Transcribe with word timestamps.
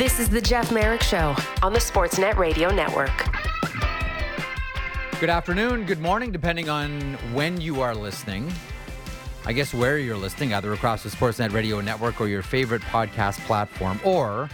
This 0.00 0.18
is 0.18 0.30
the 0.30 0.40
Jeff 0.40 0.72
Marek 0.72 1.02
Show 1.02 1.36
on 1.62 1.74
the 1.74 1.78
Sportsnet 1.78 2.36
Radio 2.36 2.70
Network. 2.70 3.12
Good 5.20 5.28
afternoon, 5.28 5.84
good 5.84 6.00
morning, 6.00 6.32
depending 6.32 6.70
on 6.70 7.18
when 7.34 7.60
you 7.60 7.82
are 7.82 7.94
listening. 7.94 8.50
I 9.44 9.52
guess 9.52 9.74
where 9.74 9.98
you're 9.98 10.16
listening, 10.16 10.54
either 10.54 10.72
across 10.72 11.02
the 11.02 11.10
Sportsnet 11.10 11.52
Radio 11.52 11.82
Network 11.82 12.18
or 12.18 12.28
your 12.28 12.40
favorite 12.40 12.80
podcast 12.80 13.40
platform, 13.40 14.00
or 14.02 14.48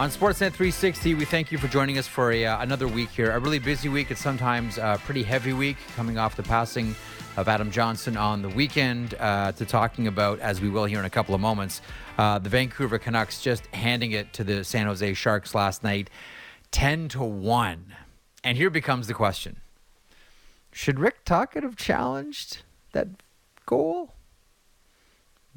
on 0.00 0.10
Sportsnet 0.10 0.50
360. 0.50 1.14
We 1.14 1.26
thank 1.26 1.52
you 1.52 1.58
for 1.58 1.68
joining 1.68 1.96
us 1.96 2.08
for 2.08 2.32
a, 2.32 2.44
uh, 2.44 2.60
another 2.60 2.88
week 2.88 3.10
here. 3.10 3.30
A 3.30 3.38
really 3.38 3.60
busy 3.60 3.88
week. 3.88 4.10
It's 4.10 4.20
sometimes 4.20 4.78
a 4.78 5.00
pretty 5.04 5.22
heavy 5.22 5.52
week 5.52 5.76
coming 5.94 6.18
off 6.18 6.34
the 6.34 6.42
passing 6.42 6.96
of 7.36 7.48
Adam 7.48 7.70
Johnson 7.70 8.16
on 8.16 8.42
the 8.42 8.48
weekend 8.48 9.14
uh, 9.14 9.52
to 9.52 9.64
talking 9.64 10.06
about, 10.06 10.38
as 10.40 10.60
we 10.60 10.68
will 10.68 10.84
here 10.84 10.98
in 10.98 11.04
a 11.04 11.10
couple 11.10 11.34
of 11.34 11.40
moments, 11.40 11.80
uh, 12.18 12.38
the 12.38 12.48
Vancouver 12.48 12.98
Canucks 12.98 13.40
just 13.40 13.66
handing 13.68 14.12
it 14.12 14.32
to 14.34 14.44
the 14.44 14.62
San 14.64 14.86
Jose 14.86 15.14
Sharks 15.14 15.54
last 15.54 15.82
night, 15.82 16.10
10 16.72 17.08
to 17.08 17.22
1. 17.22 17.94
And 18.44 18.58
here 18.58 18.70
becomes 18.70 19.06
the 19.06 19.14
question 19.14 19.56
Should 20.72 20.98
Rick 20.98 21.24
Tocchet 21.24 21.62
have 21.62 21.76
challenged 21.76 22.62
that 22.92 23.08
goal? 23.66 24.14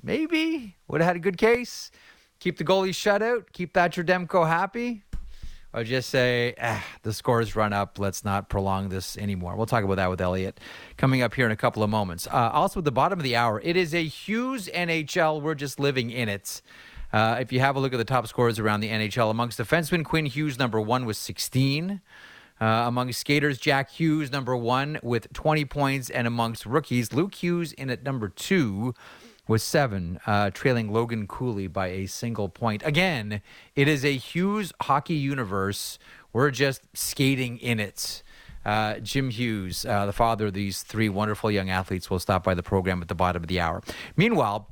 Maybe. 0.02 0.76
Would 0.88 1.02
have 1.02 1.08
had 1.08 1.16
a 1.16 1.20
good 1.20 1.38
case. 1.38 1.92
Keep 2.40 2.58
the 2.58 2.64
goalie 2.64 2.94
shut 2.94 3.22
out. 3.22 3.52
Keep 3.54 3.74
Thatcher 3.74 4.04
Demko 4.04 4.48
happy 4.48 5.04
or 5.76 5.84
just 5.84 6.10
say, 6.10 6.56
ah, 6.62 6.84
the 7.04 7.12
scores 7.12 7.54
run 7.54 7.74
up. 7.74 8.00
Let's 8.00 8.24
not 8.24 8.48
prolong 8.48 8.88
this 8.88 9.18
anymore. 9.18 9.58
We'll 9.58 9.66
talk 9.66 9.84
about 9.84 9.96
that 9.96 10.10
with 10.10 10.22
Elliotte 10.22 10.58
coming 10.96 11.22
up 11.22 11.34
here 11.34 11.46
in 11.46 11.52
a 11.52 11.58
couple 11.58 11.84
of 11.84 11.90
moments. 11.90 12.28
Uh, 12.28 12.50
also, 12.54 12.80
at 12.80 12.86
the 12.86 12.94
bottom 12.94 13.20
of 13.20 13.24
the 13.24 13.36
hour, 13.36 13.60
it 13.62 13.76
is 13.76 13.94
a 13.94 14.06
Hughes 14.06 14.70
NHL. 14.74 15.42
We're 15.42 15.54
just 15.54 15.78
living 15.78 16.12
in 16.12 16.30
it. 16.30 16.62
Uh, 17.12 17.38
if 17.42 17.52
you 17.52 17.60
have 17.60 17.76
a 17.76 17.80
look 17.82 17.94
at 17.94 17.98
the 17.98 18.06
top 18.06 18.26
scores 18.26 18.58
around 18.58 18.80
the 18.80 18.90
NHL, 18.90 19.30
amongst 19.30 19.60
defensemen, 19.60 20.06
Quinn 20.06 20.26
Hughes, 20.26 20.58
number 20.58 20.80
one, 20.80 21.06
was 21.06 21.18
16. 21.18 22.00
Uh, 22.62 22.66
among 22.66 23.12
skaters, 23.12 23.58
Jack 23.58 23.90
Hughes, 23.92 24.32
number 24.32 24.56
one, 24.56 24.98
with 25.04 25.32
20 25.34 25.66
points. 25.66 26.10
And 26.10 26.26
amongst 26.26 26.66
rookies, 26.66 27.12
Luke 27.12 27.36
Hughes 27.36 27.74
in 27.74 27.90
at 27.90 28.02
number 28.02 28.30
two 28.30 28.96
with 29.48 29.62
seven, 29.62 30.20
uh, 30.26 30.50
trailing 30.52 30.92
Logan 30.92 31.28
Cooley 31.28 31.68
by 31.68 31.88
a 31.88 32.06
single 32.06 32.50
point. 32.50 32.82
Again, 32.86 33.42
it 33.76 33.88
is 33.88 34.04
a 34.04 34.14
Hughes 34.14 34.74
hockey 34.82 35.16
universe. 35.16 36.00
We're 36.34 36.52
just 36.52 36.82
skating 36.94 37.58
in 37.58 37.80
it. 37.80 38.24
Uh, 38.66 38.96
Jim 39.00 39.30
Hughes, 39.30 39.86
uh, 39.86 40.08
the 40.08 40.14
father 40.14 40.48
of 40.48 40.54
these 40.54 40.82
three 40.82 41.08
wonderful 41.10 41.52
young 41.52 41.70
athletes, 41.70 42.10
will 42.10 42.20
stop 42.20 42.44
by 42.44 42.56
the 42.56 42.64
program 42.64 43.02
at 43.02 43.08
the 43.08 43.16
bottom 43.16 43.44
of 43.44 43.48
the 43.48 43.60
hour. 43.60 43.84
Meanwhile, 44.18 44.68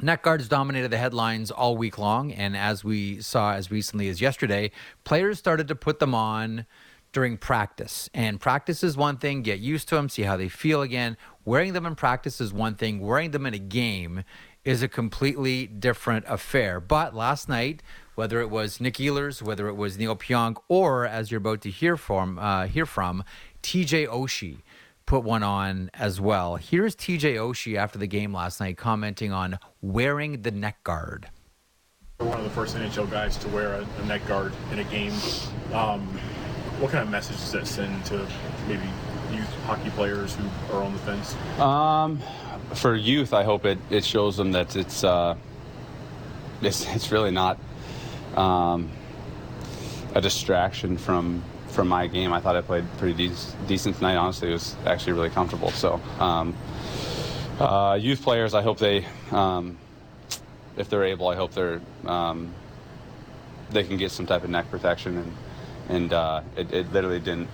Net 0.00 0.22
guards 0.22 0.48
dominated 0.48 0.88
the 0.88 0.98
headlines 0.98 1.52
all 1.52 1.76
week 1.76 1.96
long, 1.96 2.32
and 2.32 2.56
as 2.56 2.82
we 2.82 3.20
saw 3.20 3.52
as 3.52 3.70
recently 3.70 4.08
as 4.08 4.20
yesterday, 4.20 4.72
players 5.04 5.38
started 5.38 5.68
to 5.68 5.76
put 5.76 6.00
them 6.00 6.12
on 6.12 6.66
during 7.12 7.36
practice. 7.36 8.10
And 8.12 8.40
practice 8.40 8.82
is 8.82 8.96
one 8.96 9.18
thing, 9.18 9.42
get 9.42 9.60
used 9.60 9.88
to 9.90 9.94
them, 9.94 10.08
see 10.08 10.22
how 10.22 10.36
they 10.36 10.48
feel 10.48 10.82
again. 10.82 11.16
Wearing 11.44 11.72
them 11.72 11.86
in 11.86 11.94
practice 11.96 12.40
is 12.40 12.52
one 12.52 12.76
thing, 12.76 13.00
wearing 13.00 13.32
them 13.32 13.46
in 13.46 13.54
a 13.54 13.58
game 13.58 14.24
is 14.64 14.82
a 14.82 14.88
completely 14.88 15.66
different 15.66 16.24
affair. 16.28 16.78
But 16.78 17.14
last 17.14 17.48
night, 17.48 17.82
whether 18.14 18.40
it 18.40 18.48
was 18.48 18.80
Nick 18.80 18.94
Ehlers, 18.94 19.42
whether 19.42 19.68
it 19.68 19.74
was 19.74 19.98
Neal 19.98 20.14
Pionk, 20.14 20.56
or 20.68 21.04
as 21.04 21.30
you're 21.30 21.38
about 21.38 21.60
to 21.62 21.70
hear 21.70 21.96
from, 21.96 22.38
uh, 22.38 22.66
hear 22.66 22.86
from 22.86 23.24
TJ 23.62 24.06
Oshie 24.06 24.58
put 25.04 25.24
one 25.24 25.42
on 25.42 25.90
as 25.94 26.20
well. 26.20 26.56
Here's 26.56 26.94
TJ 26.94 27.34
Oshie 27.34 27.76
after 27.76 27.98
the 27.98 28.06
game 28.06 28.32
last 28.32 28.60
night 28.60 28.76
commenting 28.76 29.32
on 29.32 29.58
wearing 29.80 30.42
the 30.42 30.50
neck 30.52 30.84
guard. 30.84 31.28
One 32.18 32.38
of 32.38 32.44
the 32.44 32.50
first 32.50 32.76
NHL 32.76 33.10
guys 33.10 33.36
to 33.38 33.48
wear 33.48 33.74
a, 33.74 33.86
a 34.00 34.06
neck 34.06 34.26
guard 34.28 34.52
in 34.70 34.78
a 34.78 34.84
game. 34.84 35.12
Um, 35.72 36.06
what 36.78 36.92
kind 36.92 37.02
of 37.02 37.10
message 37.10 37.36
does 37.36 37.52
that 37.52 37.66
send 37.66 38.04
to 38.06 38.26
maybe 38.68 38.88
hockey 39.64 39.90
players 39.90 40.34
who 40.34 40.76
are 40.76 40.82
on 40.82 40.92
the 40.92 40.98
fence? 41.00 41.36
Um, 41.58 42.20
for 42.74 42.94
youth, 42.94 43.32
I 43.32 43.44
hope 43.44 43.64
it, 43.64 43.78
it 43.90 44.04
shows 44.04 44.36
them 44.36 44.52
that 44.52 44.76
it's 44.76 45.04
uh, 45.04 45.36
it's 46.60 46.86
it's 46.94 47.10
really 47.10 47.30
not 47.30 47.58
um, 48.36 48.90
a 50.14 50.20
distraction 50.20 50.96
from 50.96 51.42
from 51.68 51.88
my 51.88 52.06
game. 52.06 52.32
I 52.32 52.40
thought 52.40 52.56
I 52.56 52.60
played 52.60 52.84
pretty 52.98 53.28
de- 53.28 53.66
decent 53.66 53.96
tonight. 53.96 54.16
Honestly, 54.16 54.50
it 54.50 54.52
was 54.52 54.76
actually 54.86 55.14
really 55.14 55.30
comfortable. 55.30 55.70
So, 55.70 56.00
um, 56.18 56.54
uh, 57.58 57.98
youth 58.00 58.22
players, 58.22 58.54
I 58.54 58.62
hope 58.62 58.78
they, 58.78 59.06
um, 59.30 59.78
if 60.76 60.90
they're 60.90 61.04
able, 61.04 61.28
I 61.28 61.36
hope 61.36 61.52
they're 61.52 61.80
um, 62.04 62.52
they 63.70 63.84
can 63.84 63.96
get 63.96 64.10
some 64.10 64.26
type 64.26 64.44
of 64.44 64.50
neck 64.50 64.70
protection 64.70 65.18
and 65.18 65.32
and 65.88 66.12
uh, 66.12 66.42
it, 66.56 66.72
it, 66.72 66.92
literally 66.92 67.18
didn't. 67.18 67.48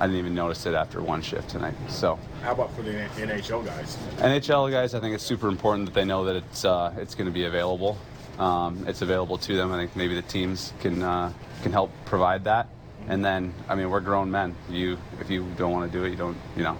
I 0.00 0.06
didn't 0.06 0.18
even 0.18 0.34
notice 0.34 0.64
it 0.64 0.74
after 0.74 1.02
one 1.02 1.20
shift 1.20 1.50
tonight. 1.50 1.74
So. 1.88 2.18
How 2.42 2.52
about 2.52 2.74
for 2.74 2.80
the 2.80 2.92
NHL 3.16 3.66
guys? 3.66 3.98
NHL 4.16 4.70
guys, 4.70 4.94
I 4.94 5.00
think 5.00 5.14
it's 5.14 5.22
super 5.22 5.48
important 5.48 5.84
that 5.84 5.94
they 5.94 6.06
know 6.06 6.24
that 6.24 6.36
it's 6.36 6.64
uh, 6.64 6.94
it's 6.96 7.14
going 7.14 7.26
to 7.26 7.32
be 7.32 7.44
available. 7.44 7.98
Um, 8.38 8.88
it's 8.88 9.02
available 9.02 9.36
to 9.36 9.56
them. 9.56 9.70
I 9.72 9.76
think 9.76 9.94
maybe 9.94 10.14
the 10.14 10.22
teams 10.22 10.72
can 10.80 11.02
uh, 11.02 11.34
can 11.62 11.72
help 11.72 11.90
provide 12.06 12.44
that. 12.44 12.68
And 13.08 13.22
then, 13.22 13.52
I 13.68 13.74
mean, 13.74 13.90
we're 13.90 14.00
grown 14.00 14.30
men. 14.30 14.54
You, 14.70 14.96
if 15.20 15.30
you 15.30 15.46
don't 15.58 15.72
want 15.72 15.90
to 15.90 15.98
do 15.98 16.04
it, 16.04 16.10
you 16.10 16.16
don't. 16.16 16.36
You 16.56 16.62
know. 16.62 16.78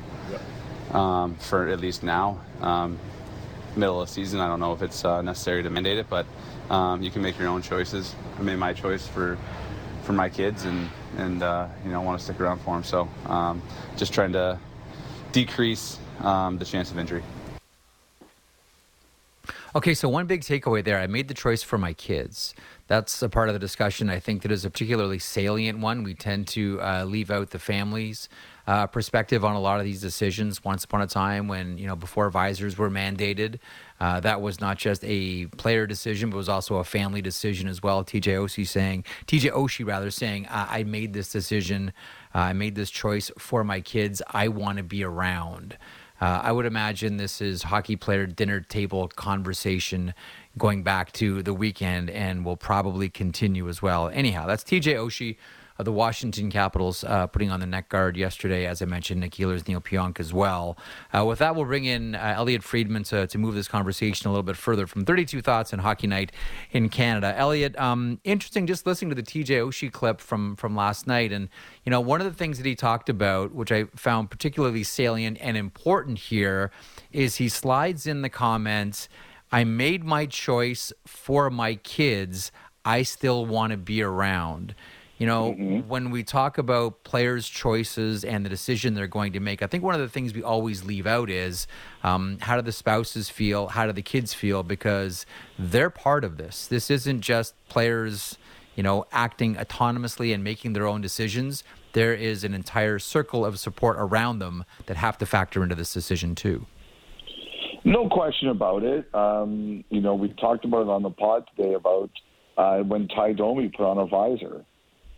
Um, 0.98 1.36
for 1.36 1.68
at 1.68 1.78
least 1.78 2.02
now, 2.02 2.40
um, 2.60 2.98
middle 3.76 4.00
of 4.00 4.08
the 4.08 4.14
season, 4.14 4.40
I 4.40 4.48
don't 4.48 4.58
know 4.58 4.72
if 4.72 4.82
it's 4.82 5.04
uh, 5.04 5.22
necessary 5.22 5.62
to 5.62 5.70
mandate 5.70 5.98
it, 5.98 6.06
but 6.08 6.26
um, 6.68 7.02
you 7.02 7.10
can 7.10 7.22
make 7.22 7.38
your 7.38 7.48
own 7.48 7.62
choices. 7.62 8.14
I 8.38 8.42
made 8.42 8.56
my 8.56 8.72
choice 8.72 9.06
for 9.06 9.38
for 10.10 10.16
my 10.16 10.28
kids 10.28 10.64
and 10.64 10.88
and 11.18 11.42
uh, 11.42 11.68
you 11.84 11.90
know 11.92 12.00
want 12.00 12.18
to 12.18 12.24
stick 12.24 12.40
around 12.40 12.58
for 12.58 12.74
them. 12.74 12.82
So 12.82 13.08
um, 13.26 13.62
just 13.96 14.12
trying 14.12 14.32
to 14.32 14.58
decrease 15.30 15.98
um, 16.20 16.58
the 16.58 16.64
chance 16.64 16.90
of 16.90 16.98
injury. 16.98 17.22
Okay, 19.72 19.94
so 19.94 20.08
one 20.08 20.26
big 20.26 20.40
takeaway 20.40 20.82
there. 20.82 20.98
I 20.98 21.06
made 21.06 21.28
the 21.28 21.34
choice 21.34 21.62
for 21.62 21.78
my 21.78 21.92
kids. 21.92 22.56
That's 22.88 23.22
a 23.22 23.28
part 23.28 23.48
of 23.48 23.52
the 23.52 23.60
discussion 23.60 24.10
I 24.10 24.18
think 24.18 24.42
that 24.42 24.50
is 24.50 24.64
a 24.64 24.70
particularly 24.70 25.20
salient 25.20 25.78
one. 25.78 26.02
We 26.02 26.14
tend 26.14 26.48
to 26.48 26.80
uh, 26.82 27.04
leave 27.04 27.30
out 27.30 27.50
the 27.50 27.60
families 27.60 28.28
uh, 28.66 28.88
perspective 28.88 29.44
on 29.44 29.54
a 29.54 29.60
lot 29.60 29.78
of 29.78 29.84
these 29.84 30.00
decisions. 30.00 30.64
Once 30.64 30.82
upon 30.82 31.02
a 31.02 31.06
time, 31.06 31.46
when 31.46 31.78
you 31.78 31.86
know 31.86 31.94
before 31.94 32.28
visors 32.30 32.76
were 32.76 32.90
mandated, 32.90 33.60
uh, 34.00 34.18
that 34.20 34.40
was 34.40 34.60
not 34.60 34.78
just 34.78 35.04
a 35.04 35.46
player 35.46 35.86
decision, 35.86 36.30
but 36.30 36.36
was 36.36 36.48
also 36.48 36.76
a 36.76 36.84
family 36.84 37.20
decision 37.20 37.68
as 37.68 37.82
well. 37.82 38.02
TJ 38.02 38.34
Oshie 38.38 38.66
saying, 38.66 39.04
TJ 39.26 39.52
Oshie 39.52 39.86
rather 39.86 40.10
saying, 40.10 40.46
I 40.50 40.84
made 40.84 41.12
this 41.12 41.30
decision, 41.30 41.92
uh, 42.34 42.38
I 42.38 42.52
made 42.54 42.74
this 42.74 42.90
choice 42.90 43.30
for 43.38 43.62
my 43.62 43.80
kids. 43.80 44.22
I 44.30 44.48
want 44.48 44.78
to 44.78 44.84
be 44.84 45.04
around. 45.04 45.76
Uh, 46.20 46.40
I 46.42 46.52
would 46.52 46.66
imagine 46.66 47.16
this 47.16 47.40
is 47.40 47.62
hockey 47.62 47.96
player 47.96 48.26
dinner 48.26 48.60
table 48.60 49.08
conversation 49.08 50.14
going 50.58 50.82
back 50.82 51.12
to 51.12 51.42
the 51.42 51.54
weekend 51.54 52.10
and 52.10 52.44
will 52.44 52.56
probably 52.56 53.08
continue 53.08 53.68
as 53.68 53.80
well. 53.80 54.08
Anyhow, 54.08 54.46
that's 54.46 54.64
TJ 54.64 54.96
Oshie 54.96 55.36
of 55.80 55.84
the 55.84 55.92
Washington 55.92 56.50
Capitals 56.50 57.02
uh, 57.04 57.26
putting 57.26 57.50
on 57.50 57.60
the 57.60 57.66
neck 57.66 57.88
guard 57.88 58.16
yesterday, 58.16 58.66
as 58.66 58.80
I 58.80 58.84
mentioned, 58.84 59.20
Nick 59.20 59.32
Ehlers, 59.32 59.66
Neal 59.66 59.80
Pionk 59.80 60.20
as 60.20 60.32
well. 60.32 60.78
Uh, 61.12 61.24
with 61.24 61.40
that, 61.40 61.56
we'll 61.56 61.64
bring 61.64 61.86
in 61.86 62.14
uh, 62.14 62.34
Elliotte 62.36 62.62
Friedman 62.62 63.02
to, 63.04 63.26
to 63.26 63.38
move 63.38 63.54
this 63.54 63.66
conversation 63.66 64.28
a 64.28 64.30
little 64.30 64.44
bit 64.44 64.56
further 64.56 64.86
from 64.86 65.04
32 65.04 65.40
Thoughts 65.40 65.72
and 65.72 65.82
Hockey 65.82 66.06
Night 66.06 66.32
in 66.70 66.88
Canada. 66.88 67.34
Elliotte, 67.36 67.78
um, 67.78 68.20
interesting 68.24 68.66
just 68.66 68.86
listening 68.86 69.08
to 69.08 69.14
the 69.16 69.22
TJ 69.22 69.66
Oshie 69.66 69.90
clip 69.90 70.20
from, 70.20 70.54
from 70.56 70.76
last 70.76 71.06
night. 71.06 71.32
And, 71.32 71.48
you 71.84 71.90
know, 71.90 72.00
one 72.00 72.20
of 72.20 72.26
the 72.26 72.34
things 72.34 72.58
that 72.58 72.66
he 72.66 72.76
talked 72.76 73.08
about, 73.08 73.52
which 73.52 73.72
I 73.72 73.84
found 73.96 74.30
particularly 74.30 74.84
salient 74.84 75.38
and 75.40 75.56
important 75.56 76.18
here, 76.18 76.70
is 77.10 77.36
he 77.36 77.48
slides 77.48 78.06
in 78.06 78.22
the 78.22 78.28
comments. 78.28 79.08
I 79.50 79.64
made 79.64 80.04
my 80.04 80.26
choice 80.26 80.92
for 81.06 81.50
my 81.50 81.74
kids. 81.74 82.52
I 82.84 83.02
still 83.02 83.44
want 83.46 83.72
to 83.72 83.76
be 83.76 84.02
around. 84.02 84.74
You 85.20 85.26
know, 85.26 85.52
mm-hmm. 85.52 85.86
when 85.86 86.10
we 86.10 86.24
talk 86.24 86.56
about 86.56 87.04
players' 87.04 87.46
choices 87.46 88.24
and 88.24 88.42
the 88.42 88.48
decision 88.48 88.94
they're 88.94 89.06
going 89.06 89.34
to 89.34 89.40
make, 89.40 89.62
I 89.62 89.66
think 89.66 89.84
one 89.84 89.94
of 89.94 90.00
the 90.00 90.08
things 90.08 90.32
we 90.32 90.42
always 90.42 90.82
leave 90.82 91.06
out 91.06 91.28
is 91.28 91.66
um, 92.02 92.38
how 92.40 92.56
do 92.56 92.62
the 92.62 92.72
spouses 92.72 93.28
feel? 93.28 93.66
How 93.66 93.84
do 93.84 93.92
the 93.92 94.00
kids 94.00 94.32
feel? 94.32 94.62
Because 94.62 95.26
they're 95.58 95.90
part 95.90 96.24
of 96.24 96.38
this. 96.38 96.66
This 96.66 96.90
isn't 96.90 97.20
just 97.20 97.54
players, 97.68 98.38
you 98.74 98.82
know, 98.82 99.04
acting 99.12 99.56
autonomously 99.56 100.32
and 100.32 100.42
making 100.42 100.72
their 100.72 100.86
own 100.86 101.02
decisions. 101.02 101.64
There 101.92 102.14
is 102.14 102.42
an 102.42 102.54
entire 102.54 102.98
circle 102.98 103.44
of 103.44 103.58
support 103.58 103.98
around 103.98 104.38
them 104.38 104.64
that 104.86 104.96
have 104.96 105.18
to 105.18 105.26
factor 105.26 105.62
into 105.62 105.74
this 105.74 105.92
decision, 105.92 106.34
too. 106.34 106.64
No 107.84 108.08
question 108.08 108.48
about 108.48 108.84
it. 108.84 109.14
Um, 109.14 109.84
you 109.90 110.00
know, 110.00 110.14
we 110.14 110.30
talked 110.40 110.64
about 110.64 110.80
it 110.80 110.88
on 110.88 111.02
the 111.02 111.10
pod 111.10 111.44
today 111.54 111.74
about 111.74 112.08
uh, 112.56 112.78
when 112.78 113.06
Tie 113.08 113.34
Domi 113.34 113.68
put 113.68 113.84
on 113.84 113.98
a 113.98 114.06
visor. 114.06 114.64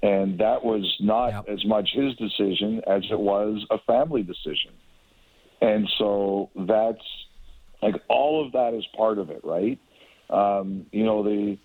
And 0.02 0.38
that 0.40 0.64
was 0.64 0.96
not 1.00 1.28
yep. 1.28 1.44
as 1.48 1.64
much 1.64 1.90
his 1.92 2.14
decision 2.16 2.82
as 2.86 3.02
it 3.10 3.18
was 3.18 3.64
a 3.70 3.78
family 3.86 4.22
decision. 4.22 4.72
And 5.60 5.88
so 5.96 6.50
that's 6.56 7.04
like 7.82 7.94
all 8.08 8.44
of 8.44 8.52
that 8.52 8.74
is 8.74 8.84
part 8.96 9.18
of 9.18 9.30
it, 9.30 9.42
right? 9.44 9.78
Um, 10.28 10.86
you 10.90 11.04
know, 11.04 11.22
the 11.22 11.56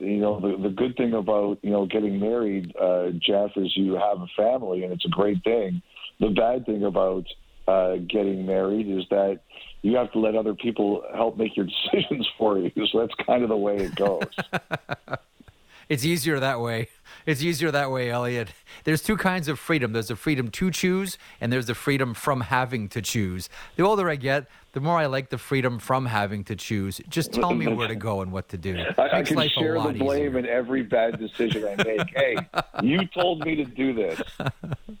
you 0.00 0.18
know, 0.18 0.40
the 0.40 0.60
the 0.62 0.70
good 0.70 0.96
thing 0.96 1.14
about 1.14 1.58
you 1.62 1.70
know 1.70 1.86
getting 1.86 2.18
married, 2.18 2.74
uh, 2.76 3.10
Jeff, 3.20 3.50
is 3.56 3.72
you 3.76 3.94
have 3.94 4.20
a 4.20 4.26
family, 4.36 4.84
and 4.84 4.92
it's 4.92 5.04
a 5.04 5.10
great 5.10 5.42
thing. 5.44 5.82
The 6.20 6.28
bad 6.28 6.66
thing 6.66 6.84
about 6.84 7.26
uh, 7.68 7.96
getting 8.08 8.44
married 8.44 8.88
is 8.88 9.04
that 9.10 9.40
you 9.82 9.96
have 9.96 10.10
to 10.12 10.18
let 10.18 10.34
other 10.34 10.54
people 10.54 11.04
help 11.14 11.36
make 11.36 11.56
your 11.56 11.66
decisions 11.92 12.28
for 12.36 12.58
you. 12.58 12.70
So 12.90 13.00
that's 13.00 13.14
kind 13.26 13.42
of 13.42 13.48
the 13.48 13.56
way 13.56 13.76
it 13.76 13.94
goes. 13.94 14.22
it's 15.88 16.04
easier 16.04 16.38
that 16.40 16.60
way. 16.60 16.88
It's 17.26 17.42
easier 17.42 17.70
that 17.70 17.90
way, 17.90 18.10
Elliotte. 18.10 18.50
There's 18.84 19.02
two 19.02 19.16
kinds 19.16 19.48
of 19.48 19.58
freedom. 19.58 19.92
There's 19.92 20.08
the 20.08 20.16
freedom 20.16 20.50
to 20.50 20.70
choose, 20.70 21.18
and 21.40 21.52
there's 21.52 21.66
the 21.66 21.74
freedom 21.74 22.14
from 22.14 22.42
having 22.42 22.88
to 22.90 23.02
choose. 23.02 23.48
The 23.76 23.82
older 23.82 24.08
I 24.08 24.16
get, 24.16 24.46
the 24.72 24.80
more 24.80 24.98
I 24.98 25.06
like 25.06 25.30
the 25.30 25.38
freedom 25.38 25.78
from 25.78 26.06
having 26.06 26.44
to 26.44 26.56
choose. 26.56 27.00
Just 27.08 27.32
tell 27.32 27.54
me 27.54 27.66
where 27.66 27.88
to 27.88 27.94
go 27.94 28.20
and 28.20 28.32
what 28.32 28.48
to 28.50 28.58
do. 28.58 28.84
I, 28.96 29.18
I 29.18 29.22
can 29.22 29.48
share 29.48 29.74
the 29.74 29.92
blame 29.94 30.28
easier. 30.28 30.38
in 30.38 30.46
every 30.46 30.82
bad 30.82 31.18
decision 31.18 31.64
I 31.64 31.82
make. 31.82 32.08
hey, 32.16 32.36
you 32.82 33.06
told 33.06 33.44
me 33.44 33.56
to 33.56 33.64
do 33.64 33.92
this. 33.92 34.20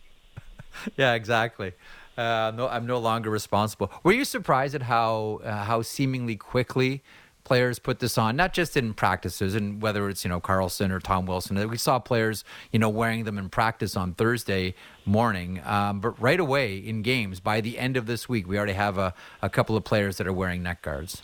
yeah, 0.96 1.14
exactly. 1.14 1.72
Uh, 2.16 2.52
no, 2.56 2.66
I'm 2.68 2.86
no 2.86 2.98
longer 2.98 3.30
responsible. 3.30 3.92
Were 4.02 4.12
you 4.12 4.24
surprised 4.24 4.74
at 4.74 4.82
how 4.82 5.40
uh, 5.44 5.64
how 5.64 5.82
seemingly 5.82 6.34
quickly 6.34 7.02
players 7.48 7.78
put 7.78 7.98
this 7.98 8.18
on? 8.18 8.36
Not 8.36 8.52
just 8.52 8.76
in 8.76 8.92
practices, 8.92 9.54
and 9.54 9.80
whether 9.80 10.08
it's 10.08 10.22
you 10.22 10.28
know 10.28 10.40
Karlsson 10.40 10.90
or 10.90 11.00
Tom 11.00 11.24
Wilson. 11.26 11.68
We 11.68 11.78
saw 11.78 11.98
players 11.98 12.44
you 12.70 12.78
know 12.78 12.90
wearing 12.90 13.24
them 13.24 13.38
in 13.38 13.48
practice 13.48 13.96
on 13.96 14.12
Thursday 14.12 14.74
morning, 15.06 15.60
um, 15.64 16.00
but 16.00 16.20
right 16.20 16.38
away 16.38 16.76
in 16.76 17.00
games 17.00 17.40
by 17.40 17.62
the 17.62 17.78
end 17.78 17.96
of 17.96 18.06
this 18.06 18.28
week, 18.28 18.46
we 18.46 18.58
already 18.58 18.74
have 18.74 18.98
a, 18.98 19.14
a 19.40 19.48
couple 19.48 19.76
of 19.76 19.82
players 19.82 20.18
that 20.18 20.26
are 20.26 20.32
wearing 20.32 20.62
neck 20.62 20.82
guards. 20.82 21.22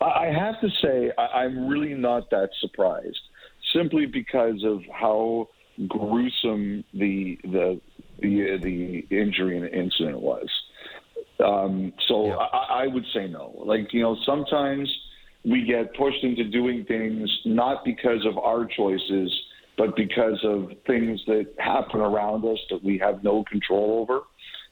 I 0.00 0.26
have 0.26 0.60
to 0.60 0.68
say, 0.80 1.10
I'm 1.18 1.66
really 1.66 1.94
not 1.94 2.30
that 2.30 2.50
surprised, 2.60 3.20
simply 3.74 4.06
because 4.06 4.62
of 4.64 4.82
how 4.92 5.48
gruesome 5.88 6.84
the 6.94 7.38
the 7.42 7.80
the 8.20 8.58
the 8.62 9.06
injury 9.10 9.58
and 9.58 9.66
incident 9.68 10.20
was. 10.20 10.48
Um, 11.44 11.92
so 12.08 12.28
yeah. 12.28 12.36
I, 12.36 12.84
I 12.84 12.86
would 12.86 13.04
say 13.12 13.26
no. 13.26 13.52
Like 13.64 13.92
you 13.92 14.02
know, 14.02 14.16
sometimes 14.24 14.88
we 15.48 15.64
get 15.64 15.94
pushed 15.94 16.22
into 16.24 16.44
doing 16.44 16.84
things 16.86 17.30
not 17.44 17.84
because 17.84 18.26
of 18.26 18.36
our 18.36 18.64
choices, 18.66 19.32
but 19.78 19.94
because 19.94 20.38
of 20.42 20.70
things 20.86 21.20
that 21.26 21.46
happen 21.58 22.00
around 22.00 22.44
us 22.44 22.58
that 22.70 22.82
we 22.82 22.98
have 22.98 23.22
no 23.22 23.44
control 23.44 24.00
over. 24.00 24.22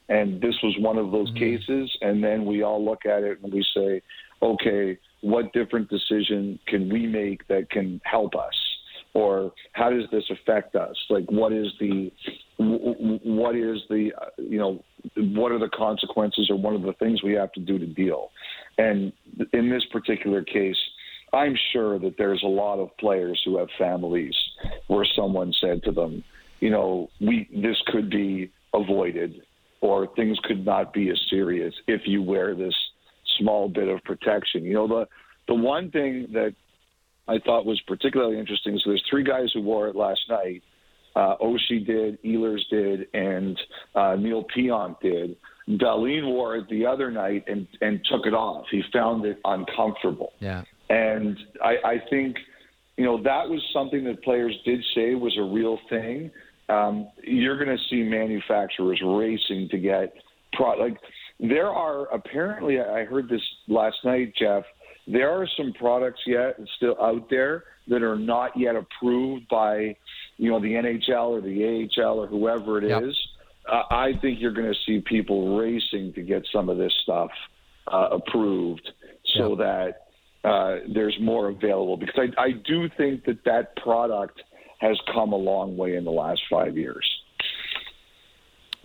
And 0.09 0.41
this 0.41 0.55
was 0.61 0.75
one 0.79 0.97
of 0.97 1.11
those 1.11 1.31
mm-hmm. 1.31 1.57
cases. 1.57 1.97
And 2.01 2.23
then 2.23 2.45
we 2.45 2.61
all 2.61 2.83
look 2.83 3.05
at 3.05 3.23
it 3.23 3.39
and 3.41 3.53
we 3.53 3.65
say, 3.75 4.01
okay, 4.41 4.97
what 5.21 5.53
different 5.53 5.89
decision 5.89 6.59
can 6.67 6.91
we 6.91 7.07
make 7.07 7.47
that 7.47 7.69
can 7.69 8.01
help 8.03 8.35
us? 8.35 8.53
Or 9.15 9.53
how 9.71 9.89
does 9.89 10.03
this 10.11 10.25
affect 10.29 10.75
us? 10.75 10.95
Like, 11.09 11.25
what 11.31 11.53
is 11.53 11.67
the 11.79 12.11
what 12.57 13.55
is 13.55 13.81
the 13.89 14.11
you 14.37 14.57
know 14.57 14.83
what 15.15 15.51
are 15.51 15.59
the 15.59 15.69
consequences 15.69 16.49
or 16.49 16.55
what 16.57 16.73
are 16.73 16.85
the 16.85 16.93
things 16.93 17.21
we 17.21 17.33
have 17.33 17.51
to 17.51 17.59
do 17.59 17.77
to 17.77 17.85
deal 17.85 18.31
and 18.77 19.11
in 19.51 19.69
this 19.69 19.83
particular 19.91 20.41
case 20.41 20.77
i'm 21.33 21.55
sure 21.73 21.99
that 21.99 22.15
there's 22.17 22.41
a 22.43 22.47
lot 22.47 22.79
of 22.79 22.95
players 22.97 23.41
who 23.43 23.57
have 23.57 23.67
families 23.77 24.33
where 24.87 25.05
someone 25.15 25.53
said 25.59 25.83
to 25.83 25.91
them 25.91 26.23
you 26.61 26.69
know 26.69 27.09
we 27.19 27.47
this 27.53 27.77
could 27.87 28.09
be 28.09 28.49
avoided 28.73 29.41
or 29.81 30.07
things 30.15 30.39
could 30.45 30.65
not 30.65 30.93
be 30.93 31.09
as 31.09 31.19
serious 31.29 31.73
if 31.87 32.01
you 32.05 32.21
wear 32.21 32.55
this 32.55 32.73
small 33.37 33.67
bit 33.67 33.89
of 33.89 34.01
protection 34.03 34.63
you 34.63 34.73
know 34.73 34.87
the 34.87 35.05
the 35.47 35.53
one 35.53 35.91
thing 35.91 36.27
that 36.31 36.55
i 37.27 37.37
thought 37.39 37.65
was 37.65 37.79
particularly 37.87 38.39
interesting 38.39 38.77
so 38.83 38.89
there's 38.89 39.03
three 39.09 39.23
guys 39.23 39.49
who 39.53 39.61
wore 39.61 39.87
it 39.87 39.95
last 39.95 40.21
night 40.29 40.61
uh, 41.15 41.37
Oshie 41.41 41.85
did, 41.85 42.21
Ehlers 42.23 42.59
did, 42.69 43.07
and 43.13 43.57
uh, 43.95 44.15
Neal 44.15 44.45
Pionk 44.55 44.99
did. 44.99 45.37
Dahlin 45.67 46.25
wore 46.25 46.57
it 46.57 46.69
the 46.69 46.85
other 46.85 47.09
night 47.09 47.45
and, 47.47 47.67
and 47.81 48.05
took 48.11 48.25
it 48.25 48.33
off. 48.33 48.65
He 48.69 48.83
found 48.93 49.25
it 49.25 49.39
uncomfortable. 49.45 50.33
Yeah. 50.39 50.63
And 50.89 51.37
I, 51.63 51.75
I 51.85 51.95
think, 52.09 52.35
you 52.97 53.05
know, 53.05 53.17
that 53.23 53.49
was 53.49 53.61
something 53.73 54.03
that 54.03 54.23
players 54.23 54.55
did 54.65 54.83
say 54.93 55.15
was 55.15 55.35
a 55.39 55.43
real 55.43 55.79
thing. 55.89 56.29
Um, 56.69 57.07
you're 57.23 57.63
going 57.63 57.75
to 57.75 57.83
see 57.89 58.03
manufacturers 58.03 59.01
racing 59.03 59.69
to 59.71 59.77
get 59.77 60.13
product. 60.53 60.79
Like, 60.79 60.97
there 61.39 61.69
are 61.69 62.13
apparently, 62.13 62.79
I 62.79 63.05
heard 63.05 63.27
this 63.27 63.41
last 63.67 63.97
night, 64.03 64.33
Jeff. 64.37 64.63
There 65.07 65.29
are 65.29 65.47
some 65.55 65.73
products 65.73 66.21
yet 66.25 66.59
still 66.77 66.95
out 66.99 67.29
there 67.29 67.65
that 67.87 68.01
are 68.01 68.17
not 68.17 68.57
yet 68.57 68.75
approved 68.75 69.47
by 69.47 69.95
you 70.37 70.49
know 70.49 70.59
the 70.59 70.73
NHL 70.73 71.29
or 71.29 71.41
the 71.41 71.89
AHL 71.97 72.19
or 72.19 72.27
whoever 72.27 72.79
it 72.79 72.89
yep. 72.89 73.03
is, 73.03 73.15
uh, 73.71 73.83
I 73.89 74.13
think 74.21 74.39
you're 74.39 74.53
going 74.53 74.71
to 74.71 74.79
see 74.85 75.01
people 75.01 75.57
racing 75.57 76.13
to 76.13 76.21
get 76.21 76.45
some 76.51 76.69
of 76.69 76.77
this 76.77 76.93
stuff 77.03 77.29
uh, 77.91 78.09
approved 78.11 78.89
so 79.35 79.49
yep. 79.49 79.57
that 80.43 80.49
uh, 80.49 80.79
there's 80.93 81.17
more 81.19 81.49
available. 81.49 81.97
Because 81.97 82.29
I, 82.37 82.41
I 82.41 82.51
do 82.51 82.89
think 82.97 83.25
that 83.25 83.43
that 83.45 83.75
product 83.77 84.41
has 84.79 84.99
come 85.13 85.33
a 85.33 85.37
long 85.37 85.77
way 85.77 85.95
in 85.95 86.03
the 86.03 86.11
last 86.11 86.41
five 86.49 86.77
years. 86.77 87.09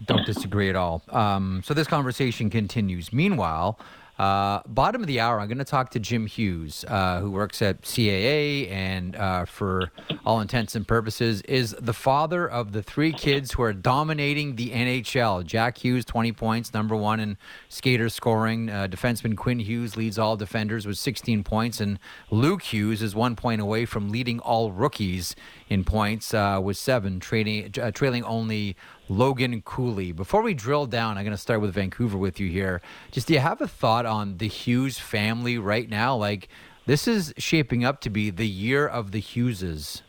Don't 0.06 0.25
disagree 0.25 0.70
at 0.70 0.76
all. 0.76 1.02
Um, 1.11 1.62
so 1.64 1.75
this 1.75 1.87
conversation 1.87 2.49
continues. 2.49 3.12
Meanwhile, 3.12 3.78
uh, 4.20 4.61
bottom 4.67 5.00
of 5.00 5.06
the 5.06 5.19
hour, 5.19 5.40
I'm 5.40 5.49
going 5.49 5.56
to 5.56 5.64
talk 5.64 5.88
to 5.93 5.99
Jim 5.99 6.26
Hughes, 6.26 6.84
uh, 6.87 7.20
who 7.20 7.31
works 7.31 7.62
at 7.62 7.81
CAA 7.81 8.70
and, 8.70 9.17
uh, 9.17 9.46
for 9.46 9.93
all 10.26 10.43
intents 10.43 10.75
and 10.75 10.87
purposes, 10.87 11.40
is 11.43 11.75
the 11.81 11.94
father 11.94 12.46
of 12.46 12.72
the 12.72 12.82
three 12.82 13.14
kids 13.14 13.52
who 13.52 13.62
are 13.62 13.72
dominating 13.72 14.56
the 14.56 14.72
NHL. 14.72 15.43
Jack 15.46 15.78
Hughes, 15.78 16.05
20 16.05 16.32
points, 16.32 16.75
number 16.75 16.94
one 16.94 17.19
in 17.19 17.38
skater 17.70 18.11
scoring. 18.11 18.69
Uh, 18.69 18.88
defenseman 18.88 19.38
Quinn 19.38 19.58
Hughes 19.58 19.96
leads 19.96 20.19
all 20.19 20.37
defenders 20.37 20.87
with 20.87 20.99
16 20.99 21.43
points, 21.43 21.81
and 21.81 21.99
Luke 22.31 22.61
Hughes 22.61 23.00
is 23.00 23.14
one 23.14 23.37
point 23.37 23.62
away 23.62 23.87
from 23.87 24.11
leading 24.11 24.38
all 24.40 24.70
rookies 24.70 25.34
in 25.70 25.84
points 25.84 26.34
uh, 26.34 26.61
with 26.62 26.76
seven, 26.76 27.20
trailing, 27.20 27.72
uh, 27.81 27.93
trailing 27.93 28.25
only 28.25 28.76
Logan 29.08 29.62
Cooley. 29.62 30.11
Before 30.11 30.43
we 30.43 30.52
drill 30.52 30.84
down, 30.87 31.17
I'm 31.17 31.25
going 31.25 31.31
to 31.34 31.40
start 31.40 31.61
with 31.61 31.72
Vancouver 31.72 32.19
with 32.19 32.40
you 32.40 32.49
here. 32.50 32.82
Just 33.12 33.28
do 33.28 33.34
you 33.34 33.40
have 33.40 33.61
a 33.61 33.69
thought 33.69 34.05
on 34.05 34.38
the 34.38 34.49
Hughes 34.49 34.99
family 34.99 35.56
right 35.56 35.88
now? 35.88 36.17
Like, 36.17 36.49
this 36.87 37.06
is 37.06 37.32
shaping 37.38 37.84
up 37.84 38.00
to 38.00 38.11
be 38.11 38.31
the 38.31 38.48
year 38.48 38.86
of 38.86 39.12
the 39.12 39.22
Hugheses. 39.22 40.03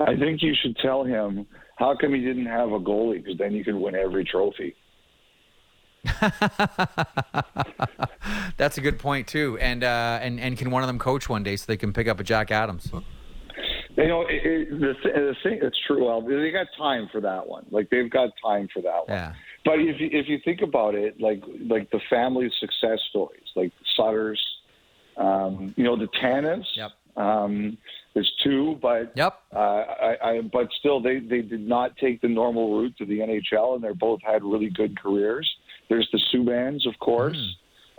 I 0.00 0.14
think 0.14 0.40
you 0.40 0.54
should 0.54 0.76
tell 0.76 1.02
him 1.02 1.44
how 1.76 1.96
come 2.00 2.14
he 2.14 2.20
didn't 2.20 2.46
have 2.46 2.70
a 2.70 2.78
goalie 2.78 3.22
because 3.22 3.38
then 3.38 3.52
you 3.52 3.64
could 3.64 3.74
win 3.74 3.96
every 3.96 4.24
trophy. 4.24 4.76
That's 8.56 8.78
a 8.78 8.80
good 8.80 9.00
point 9.00 9.26
too, 9.26 9.58
and 9.60 9.82
uh, 9.82 10.20
and 10.22 10.38
and 10.38 10.56
can 10.56 10.70
one 10.70 10.84
of 10.84 10.86
them 10.86 11.00
coach 11.00 11.28
one 11.28 11.42
day 11.42 11.56
so 11.56 11.64
they 11.66 11.76
can 11.76 11.92
pick 11.92 12.06
up 12.06 12.20
a 12.20 12.24
Jack 12.24 12.52
Adams? 12.52 12.92
You 13.98 14.06
know, 14.06 14.20
it, 14.22 14.44
it, 14.44 14.70
the, 14.80 14.94
the 15.02 15.34
thing 15.42 15.58
it's 15.60 15.76
true. 15.86 16.06
Well, 16.06 16.20
they 16.20 16.52
got 16.52 16.68
time 16.76 17.08
for 17.10 17.20
that 17.20 17.48
one. 17.48 17.66
Like 17.70 17.90
they've 17.90 18.08
got 18.08 18.30
time 18.42 18.68
for 18.72 18.80
that 18.82 19.08
one. 19.08 19.18
Yeah. 19.18 19.32
But 19.64 19.80
if 19.80 20.00
you, 20.00 20.08
if 20.12 20.28
you 20.28 20.38
think 20.44 20.62
about 20.62 20.94
it, 20.94 21.20
like 21.20 21.42
like 21.68 21.90
the 21.90 22.00
family 22.08 22.48
success 22.60 23.00
stories, 23.10 23.42
like 23.56 23.72
Sutters, 23.96 24.40
um, 25.16 25.74
you 25.76 25.82
know, 25.82 25.96
the 25.96 26.06
Tanevs. 26.22 26.66
Yep. 26.76 26.92
Um, 27.16 27.76
there's 28.14 28.32
two, 28.44 28.78
but 28.80 29.12
yep. 29.16 29.40
Uh, 29.52 29.58
I, 29.58 30.16
I, 30.22 30.40
but 30.42 30.68
still, 30.78 31.02
they 31.02 31.18
they 31.18 31.42
did 31.42 31.66
not 31.66 31.96
take 31.96 32.20
the 32.20 32.28
normal 32.28 32.80
route 32.80 32.96
to 32.98 33.04
the 33.04 33.18
NHL, 33.18 33.74
and 33.74 33.82
they 33.82 33.92
both 33.92 34.20
had 34.22 34.44
really 34.44 34.70
good 34.70 34.96
careers. 35.00 35.50
There's 35.88 36.08
the 36.12 36.20
Subbans, 36.32 36.86
of 36.86 36.96
course, 37.00 37.36
mm. 37.36 37.50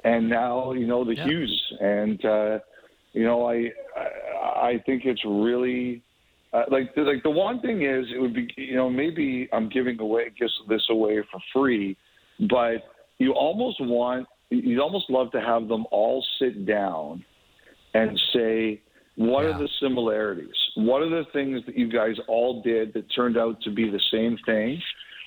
and 0.06 0.30
now 0.30 0.72
you 0.72 0.88
know 0.88 1.04
the 1.04 1.18
yep. 1.18 1.28
Hughes, 1.28 1.74
and 1.82 2.24
uh, 2.24 2.60
you 3.14 3.24
know 3.24 3.46
I 3.50 3.70
I 3.96 4.70
I 4.70 4.84
think 4.86 5.04
it's 5.06 5.24
really 5.26 6.04
uh, 6.54 6.64
like 6.72 6.92
like 6.96 7.24
the 7.24 7.30
one 7.30 7.62
thing 7.62 7.84
is 7.84 8.06
it 8.14 8.20
would 8.20 8.34
be 8.34 8.48
you 8.58 8.76
know 8.76 8.90
maybe 8.90 9.48
I'm 9.54 9.70
giving 9.70 10.00
away 10.00 10.32
just 10.38 10.54
this 10.68 10.86
away 10.90 11.22
for 11.32 11.40
free, 11.54 11.98
but 12.50 12.84
you 13.18 13.34
almost 13.34 13.78
want 13.82 14.28
you'd 14.50 14.80
almost 14.80 15.10
love 15.10 15.32
to 15.32 15.42
have 15.42 15.68
them 15.68 15.86
all 15.92 16.26
sit 16.40 16.66
down 16.66 17.24
and 17.94 18.20
say 18.34 18.82
what 19.16 19.44
yeah. 19.44 19.50
are 19.50 19.60
the 19.60 19.70
similarities? 19.82 20.56
What 20.76 21.02
are 21.02 21.10
the 21.10 21.26
things 21.34 21.62
that 21.66 21.78
you 21.78 21.92
guys 21.92 22.16
all 22.28 22.62
did 22.62 22.94
that 22.94 23.06
turned 23.14 23.38
out 23.38 23.62
to 23.64 23.72
be 23.72 23.90
the 23.90 24.02
same 24.12 24.38
thing, 24.46 24.82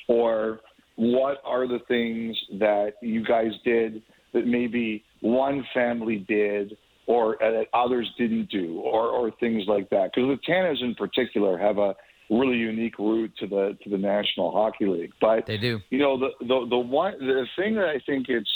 or 0.09 0.61
what 0.97 1.43
are 1.45 1.69
the 1.69 1.81
things 1.89 2.37
that 2.59 2.95
you 3.03 3.25
guys 3.25 3.53
did 3.65 4.03
that 4.33 4.47
maybe 4.47 5.05
one 5.21 5.65
family 5.75 6.25
did 6.29 6.77
or 7.07 7.43
uh, 7.43 7.51
that 7.51 7.67
others 7.75 8.11
didn't 8.17 8.51
do, 8.51 8.81
or, 8.81 9.09
or 9.09 9.31
things 9.41 9.65
like 9.67 9.91
that. 9.91 10.11
Because 10.15 10.29
the 10.29 10.53
Tanevs 10.53 10.83
in 10.83 10.95
particular 10.95 11.59
have 11.59 11.79
a 11.79 11.95
really 12.31 12.57
unique 12.57 12.99
route 12.99 13.33
to 13.39 13.47
the 13.47 13.77
to 13.83 13.91
the 13.91 13.99
National 13.99 14.51
Hockey 14.53 14.87
League. 14.87 15.13
But 15.21 15.47
they 15.47 15.59
do. 15.59 15.81
You 15.91 15.99
know, 15.99 16.19
the 16.19 16.31
the 16.41 16.67
the 16.69 16.79
one 16.79 17.19
the 17.19 17.47
thing 17.57 17.75
that 17.75 17.87
I 17.87 18.01
think 18.07 18.29
it's 18.29 18.51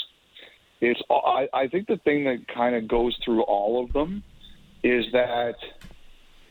it's 0.80 1.00
I, 1.10 1.48
I 1.52 1.68
think 1.68 1.86
the 1.86 1.98
thing 1.98 2.24
that 2.24 2.46
kind 2.54 2.74
of 2.74 2.88
goes 2.88 3.16
through 3.24 3.42
all 3.42 3.84
of 3.84 3.92
them 3.92 4.22
is 4.82 5.04
that 5.12 5.56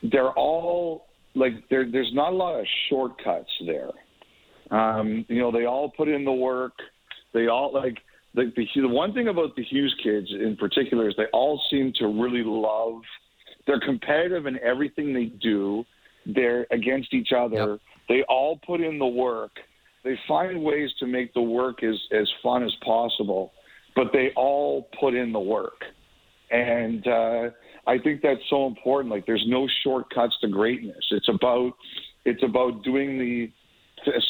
they're 0.02 0.32
all 0.32 1.06
like 1.34 1.68
there. 1.68 1.90
There's 1.90 2.12
not 2.12 2.32
a 2.32 2.36
lot 2.36 2.60
of 2.60 2.66
shortcuts 2.88 3.50
there. 3.64 3.90
Um, 4.70 5.24
you 5.28 5.38
know, 5.38 5.52
they 5.52 5.64
all 5.64 5.90
put 5.90 6.08
in 6.08 6.24
the 6.24 6.32
work. 6.32 6.74
They 7.32 7.46
all 7.46 7.72
like 7.72 7.98
the, 8.36 8.52
the 8.54 8.66
the 8.82 8.88
one 8.88 9.12
thing 9.12 9.28
about 9.28 9.56
the 9.56 9.64
Hughes 9.64 9.94
kids 10.02 10.28
in 10.30 10.56
particular 10.56 11.08
is 11.08 11.14
they 11.16 11.26
all 11.32 11.60
seem 11.70 11.92
to 11.96 12.06
really 12.06 12.44
love. 12.44 13.00
They're 13.66 13.80
competitive 13.80 14.46
in 14.46 14.58
everything 14.60 15.12
they 15.12 15.24
do. 15.42 15.84
They're 16.26 16.66
against 16.70 17.12
each 17.14 17.30
other. 17.36 17.72
Yep. 17.72 17.80
They 18.08 18.22
all 18.28 18.60
put 18.64 18.80
in 18.80 18.98
the 18.98 19.06
work. 19.06 19.52
They 20.04 20.16
find 20.28 20.62
ways 20.62 20.90
to 21.00 21.06
make 21.06 21.34
the 21.34 21.40
work 21.40 21.82
as 21.82 21.96
as 22.12 22.30
fun 22.42 22.62
as 22.62 22.72
possible, 22.84 23.52
but 23.96 24.08
they 24.12 24.30
all 24.36 24.88
put 25.00 25.14
in 25.14 25.32
the 25.32 25.40
work. 25.40 25.82
And 26.50 27.04
uh, 27.08 27.50
I 27.88 27.98
think 27.98 28.22
that's 28.22 28.40
so 28.48 28.66
important. 28.66 29.12
Like, 29.12 29.26
there's 29.26 29.44
no 29.48 29.66
shortcuts 29.82 30.36
to 30.42 30.48
greatness. 30.48 31.04
It's 31.10 31.28
about 31.28 31.72
it's 32.24 32.42
about 32.42 32.84
doing 32.84 33.18
the 33.18 33.50
the 33.50 33.50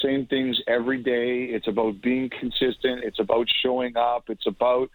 same 0.03 0.27
things 0.27 0.61
every 0.67 1.03
day. 1.03 1.45
It's 1.55 1.69
about 1.69 2.01
being 2.03 2.31
consistent. 2.41 3.05
It's 3.05 3.19
about 3.21 3.47
showing 3.63 3.97
up. 3.97 4.25
It's 4.29 4.47
about, 4.47 4.91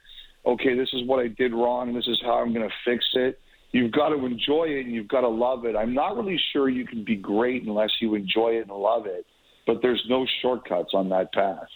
okay, 0.45 0.75
this 0.75 0.89
is 0.93 1.05
what 1.05 1.19
I 1.23 1.27
did 1.27 1.53
wrong. 1.53 1.93
This 1.93 2.07
is 2.07 2.19
how 2.23 2.39
I'm 2.39 2.53
going 2.53 2.67
to 2.67 2.75
fix 2.85 3.05
it. 3.13 3.39
You've 3.71 3.91
got 3.91 4.09
to 4.09 4.25
enjoy 4.25 4.65
it 4.65 4.85
and 4.85 4.93
you've 4.93 5.07
got 5.07 5.21
to 5.21 5.29
love 5.29 5.65
it. 5.65 5.75
I'm 5.75 5.93
not 5.93 6.17
really 6.17 6.39
sure 6.51 6.67
you 6.69 6.85
can 6.85 7.05
be 7.05 7.15
great 7.15 7.63
unless 7.63 7.91
you 8.01 8.15
enjoy 8.15 8.49
it 8.55 8.67
and 8.67 8.77
love 8.77 9.05
it, 9.05 9.25
but 9.65 9.81
there's 9.81 10.03
no 10.09 10.25
shortcuts 10.41 10.91
on 10.93 11.09
that 11.09 11.31
path. 11.31 11.67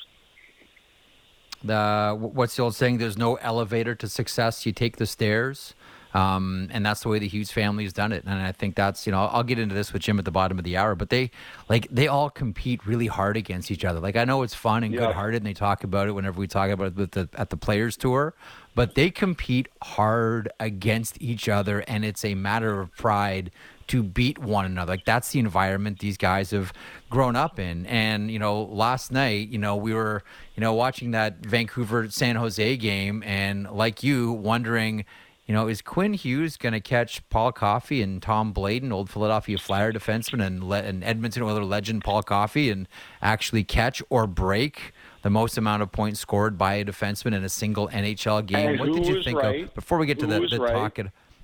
The, 1.64 2.16
what's 2.20 2.58
the 2.58 2.64
old 2.64 2.76
saying? 2.76 2.98
There's 2.98 3.18
no 3.18 3.36
elevator 3.36 3.96
to 3.96 4.08
success. 4.08 4.66
You 4.66 4.72
take 4.72 4.98
the 4.98 5.06
stairs. 5.06 5.74
Um, 6.16 6.70
and 6.72 6.86
that's 6.86 7.02
the 7.02 7.10
way 7.10 7.20
the 7.20 7.28
Hughes 7.28 7.52
family 7.52 7.84
has 7.84 7.92
done 7.92 8.14
it. 8.14 8.24
And 8.24 8.42
I 8.42 8.54
think 8.54 8.76
that's, 8.76 9.06
you 9.06 9.12
know, 9.12 9.26
I'll 9.26 9.44
get 9.44 9.60
into 9.60 9.76
this 9.76 9.92
with 9.92 10.02
Jim 10.02 10.18
at 10.18 10.24
the 10.24 10.32
bottom 10.32 10.58
of 10.58 10.64
the 10.64 10.78
hour, 10.78 10.96
but 10.96 11.10
they 11.10 11.30
like 11.68 11.90
they 11.92 12.08
all 12.08 12.30
compete 12.30 12.88
really 12.88 13.08
hard 13.08 13.36
against 13.36 13.70
each 13.70 13.84
other. 13.84 14.00
Like 14.00 14.16
I 14.16 14.24
know 14.24 14.42
it's 14.42 14.56
fun 14.56 14.86
and 14.86 14.94
yeah. 14.94 15.02
good 15.02 15.16
hearted 15.16 15.38
and 15.38 15.46
they 15.46 15.54
talk 15.54 15.84
about 15.84 16.08
it 16.08 16.14
whenever 16.14 16.40
we 16.40 16.48
talk 16.48 16.70
about 16.70 16.98
it 16.98 17.12
the, 17.12 17.28
at 17.34 17.50
the 17.50 17.58
players 17.58 17.98
tour, 17.98 18.34
but 18.76 18.96
they 18.96 19.10
compete 19.10 19.68
hard 19.82 20.50
against 20.58 21.22
each 21.22 21.50
other 21.50 21.84
and 21.86 22.06
it's 22.06 22.24
a 22.24 22.34
matter 22.34 22.80
of 22.80 22.96
pride 22.96 23.52
to 23.88 24.02
beat 24.02 24.38
one 24.38 24.64
another. 24.66 24.94
Like 24.94 25.04
that's 25.04 25.32
the 25.32 25.40
environment 25.40 26.00
these 26.00 26.16
guys 26.16 26.52
have 26.52 26.72
grown 27.10 27.36
up 27.36 27.60
in. 27.60 27.86
And 27.88 28.32
you 28.32 28.40
know, 28.40 28.64
last 28.64 29.12
night, 29.12 29.50
you 29.50 29.58
know, 29.58 29.76
we 29.76 29.94
were, 29.94 30.24
you 30.56 30.62
know, 30.62 30.74
watching 30.74 31.12
that 31.12 31.46
Vancouver 31.46 32.10
San 32.10 32.38
Jose 32.38 32.78
game, 32.78 33.22
and 33.26 33.70
like 33.70 34.02
you, 34.02 34.32
wondering 34.32 35.04
you 35.46 35.54
know, 35.54 35.68
is 35.68 35.82
Quinn 35.82 36.14
Hughes 36.14 36.58
going 36.58 36.74
to 36.74 36.80
catch 36.80 37.28
Paul 37.30 37.52
Coffey 37.52 38.02
and 38.02 38.22
Tom 38.22 38.54
Bladon, 38.54 38.92
old 38.92 39.10
Philadelphia 39.12 39.58
Flyer 39.60 39.92
defenseman, 39.94 40.44
and, 40.44 40.64
le- 40.64 40.82
and 40.82 41.04
Edmonton 41.04 41.44
Oilers 41.44 41.66
legend 41.66 42.04
Paul 42.04 42.24
Coffey, 42.24 42.72
and 42.72 42.88
actually 43.22 43.64
catch 43.64 44.02
or 44.10 44.26
break 44.26 44.92
the 45.22 45.30
most 45.30 45.58
amount 45.58 45.84
of 45.84 45.92
points 45.92 46.20
scored 46.20 46.58
by 46.58 46.76
a 46.76 46.86
defenseman 46.86 47.36
in 47.36 47.44
a 47.44 47.50
single 47.50 47.90
NHL 47.90 48.46
game? 48.46 48.70
And 48.70 48.80
what 48.80 48.94
did 48.94 49.08
you 49.08 49.22
think 49.22 49.40
right? 49.40 49.66
of 49.66 49.74
before 49.76 50.00
we 50.00 50.08
get 50.08 50.20
to 50.20 50.26
who 50.26 50.48
the, 50.48 50.58
the 50.58 50.64
right? 50.64 50.96
talk? 50.96 51.00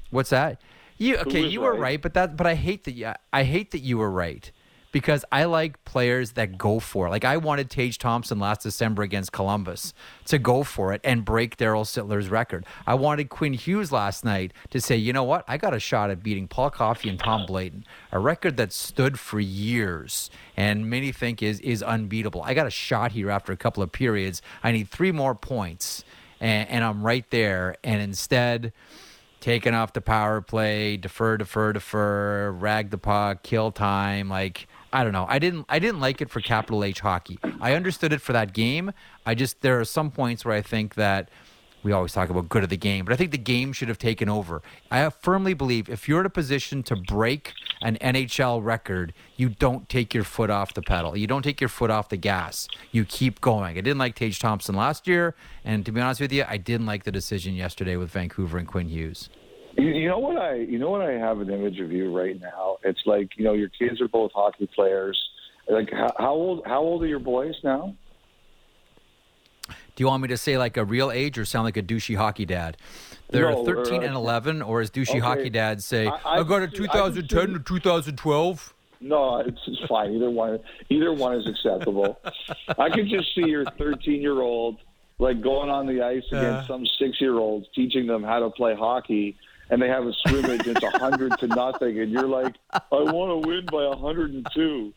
What's 0.09 0.31
that? 0.31 0.61
You 0.97 1.17
okay? 1.17 1.45
You 1.45 1.61
were 1.61 1.73
right? 1.73 1.81
right, 1.81 2.01
but 2.01 2.13
that 2.15 2.37
but 2.37 2.45
I 2.45 2.55
hate 2.55 2.83
that. 2.85 2.93
You, 2.93 3.13
I 3.33 3.43
hate 3.43 3.71
that 3.71 3.79
you 3.79 3.97
were 3.97 4.11
right 4.11 4.51
because 4.91 5.23
I 5.31 5.45
like 5.45 5.83
players 5.85 6.33
that 6.33 6.57
go 6.57 6.79
for 6.79 7.07
it. 7.07 7.09
Like 7.09 7.25
I 7.25 7.37
wanted 7.37 7.69
Tage 7.69 7.97
Thompson 7.97 8.39
last 8.39 8.61
December 8.61 9.03
against 9.03 9.31
Columbus 9.31 9.93
to 10.25 10.37
go 10.37 10.63
for 10.63 10.93
it 10.93 11.01
and 11.03 11.23
break 11.23 11.57
Daryl 11.57 11.85
Sittler's 11.85 12.29
record. 12.29 12.65
I 12.85 12.95
wanted 12.95 13.29
Quinn 13.29 13.53
Hughes 13.53 13.91
last 13.91 14.25
night 14.25 14.53
to 14.69 14.81
say, 14.81 14.95
you 14.95 15.13
know 15.13 15.23
what, 15.23 15.45
I 15.47 15.57
got 15.57 15.73
a 15.73 15.79
shot 15.79 16.09
at 16.09 16.23
beating 16.23 16.47
Paul 16.47 16.69
Coffey 16.69 17.09
and 17.09 17.19
Tom 17.19 17.45
Bladon, 17.45 17.83
a 18.11 18.19
record 18.19 18.57
that 18.57 18.73
stood 18.73 19.19
for 19.19 19.39
years 19.39 20.29
and 20.57 20.89
many 20.89 21.11
think 21.11 21.41
is 21.41 21.59
is 21.61 21.81
unbeatable. 21.81 22.43
I 22.43 22.53
got 22.53 22.67
a 22.67 22.71
shot 22.71 23.11
here 23.13 23.29
after 23.31 23.51
a 23.51 23.57
couple 23.57 23.81
of 23.81 23.91
periods. 23.91 24.41
I 24.63 24.71
need 24.71 24.89
three 24.89 25.11
more 25.11 25.35
points, 25.35 26.03
and, 26.39 26.69
and 26.69 26.83
I'm 26.83 27.03
right 27.03 27.25
there. 27.31 27.77
And 27.83 28.01
instead 28.01 28.73
taking 29.39 29.73
off 29.73 29.93
the 29.93 30.01
power 30.01 30.39
play, 30.39 30.97
defer, 30.97 31.37
defer, 31.37 31.73
defer, 31.73 32.51
rag 32.51 32.91
the 32.91 32.97
puck, 32.97 33.43
kill 33.43 33.71
time. 33.71 34.29
Like 34.29 34.67
I 34.93 35.03
don't 35.03 35.13
know. 35.13 35.25
I 35.29 35.39
didn't 35.39 35.65
I 35.69 35.79
didn't 35.79 35.99
like 35.99 36.21
it 36.21 36.29
for 36.29 36.41
capital 36.41 36.83
H 36.83 36.99
hockey. 36.99 37.39
I 37.59 37.73
understood 37.73 38.11
it 38.11 38.21
for 38.21 38.33
that 38.33 38.53
game. 38.53 38.91
I 39.25 39.35
just 39.35 39.61
there 39.61 39.79
are 39.79 39.85
some 39.85 40.11
points 40.11 40.43
where 40.43 40.55
I 40.55 40.61
think 40.61 40.95
that 40.95 41.29
we 41.83 41.91
always 41.91 42.13
talk 42.13 42.29
about 42.29 42.49
good 42.49 42.63
of 42.63 42.69
the 42.69 42.77
game, 42.77 43.05
but 43.05 43.13
I 43.13 43.15
think 43.15 43.31
the 43.31 43.37
game 43.37 43.73
should 43.73 43.87
have 43.87 43.97
taken 43.97 44.29
over. 44.29 44.61
I 44.91 45.09
firmly 45.09 45.53
believe 45.53 45.89
if 45.89 46.07
you're 46.07 46.19
in 46.19 46.25
a 46.25 46.29
position 46.29 46.83
to 46.83 46.95
break 46.95 47.53
an 47.81 47.97
NHL 48.01 48.63
record, 48.63 49.13
you 49.35 49.49
don't 49.49 49.89
take 49.89 50.13
your 50.13 50.23
foot 50.23 50.49
off 50.49 50.73
the 50.73 50.83
pedal. 50.83 51.17
You 51.17 51.25
don't 51.25 51.41
take 51.41 51.59
your 51.59 51.69
foot 51.69 51.89
off 51.89 52.09
the 52.09 52.17
gas. 52.17 52.67
You 52.91 53.03
keep 53.05 53.41
going. 53.41 53.77
I 53.77 53.81
didn't 53.81 53.97
like 53.97 54.15
Tage 54.15 54.39
Thompson 54.39 54.75
last 54.75 55.07
year, 55.07 55.33
and 55.65 55.85
to 55.85 55.91
be 55.91 55.99
honest 55.99 56.21
with 56.21 56.31
you, 56.31 56.45
I 56.47 56.57
didn't 56.57 56.85
like 56.85 57.03
the 57.03 57.11
decision 57.11 57.55
yesterday 57.55 57.95
with 57.95 58.11
Vancouver 58.11 58.57
and 58.57 58.67
Quinn 58.67 58.89
Hughes. 58.89 59.29
You, 59.77 60.07
know 60.09 60.19
what 60.19 60.37
I 60.37 60.55
you 60.55 60.77
know 60.79 60.89
what 60.89 61.01
I 61.01 61.13
have 61.13 61.39
an 61.39 61.49
image 61.49 61.79
of 61.79 61.91
you 61.91 62.15
right 62.15 62.39
now. 62.39 62.77
It's 62.83 63.01
like 63.05 63.29
you 63.37 63.43
know 63.45 63.53
your 63.53 63.69
kids 63.69 64.01
are 64.01 64.07
both 64.07 64.31
hockey 64.33 64.67
players. 64.73 65.17
Like 65.69 65.91
how, 65.91 66.13
how 66.17 66.33
old 66.33 66.63
how 66.65 66.79
old 66.79 67.03
are 67.03 67.07
your 67.07 67.19
boys 67.19 67.55
now? 67.63 67.95
Do 69.67 70.03
you 70.03 70.07
want 70.07 70.21
me 70.23 70.27
to 70.29 70.37
say 70.37 70.57
like 70.57 70.77
a 70.77 70.85
real 70.85 71.11
age 71.11 71.37
or 71.37 71.45
sound 71.45 71.65
like 71.65 71.77
a 71.77 71.83
douchey 71.83 72.15
hockey 72.15 72.45
dad? 72.45 72.77
They're 73.29 73.51
No, 73.51 73.63
13 73.63 74.01
uh, 74.03 74.05
and 74.07 74.15
11, 74.15 74.61
or 74.61 74.81
as 74.81 74.91
douchey 74.91 75.11
okay. 75.11 75.19
hockey 75.19 75.49
dads 75.49 75.85
say, 75.85 76.07
I- 76.07 76.39
I, 76.39 76.43
got 76.43 76.63
a 76.63 76.67
can 76.67 76.75
see- 76.77 76.83
I 76.89 76.93
2010 76.93 77.47
see- 77.47 77.53
to 77.53 77.59
2012. 77.59 78.73
No, 79.03 79.37
it's, 79.39 79.59
it's 79.67 79.81
fine. 79.87 80.13
Either 80.13 80.29
one, 80.29 80.59
either 80.89 81.11
one 81.13 81.35
is 81.35 81.47
acceptable. 81.47 82.19
I 82.77 82.89
could 82.89 83.09
just 83.09 83.33
see 83.33 83.47
your 83.47 83.65
13 83.77 84.21
year 84.21 84.41
old 84.41 84.77
like 85.17 85.41
going 85.41 85.69
on 85.69 85.85
the 85.87 86.01
ice 86.01 86.23
against 86.31 86.67
some 86.67 86.85
six 86.99 87.19
year 87.21 87.37
olds, 87.37 87.67
teaching 87.75 88.05
them 88.07 88.23
how 88.23 88.39
to 88.39 88.49
play 88.49 88.75
hockey, 88.75 89.37
and 89.71 89.81
they 89.81 89.87
have 89.87 90.05
a 90.05 90.13
scrimmage. 90.13 90.67
it's 90.67 90.83
a 90.83 90.99
hundred 90.99 91.37
to 91.39 91.47
nothing, 91.47 91.99
and 91.99 92.11
you're 92.11 92.27
like, 92.27 92.55
I 92.71 92.81
want 92.91 93.43
to 93.43 93.47
win 93.47 93.65
by 93.65 93.85
a 93.85 93.95
hundred 93.95 94.33
and 94.33 94.45
two. 94.53 94.93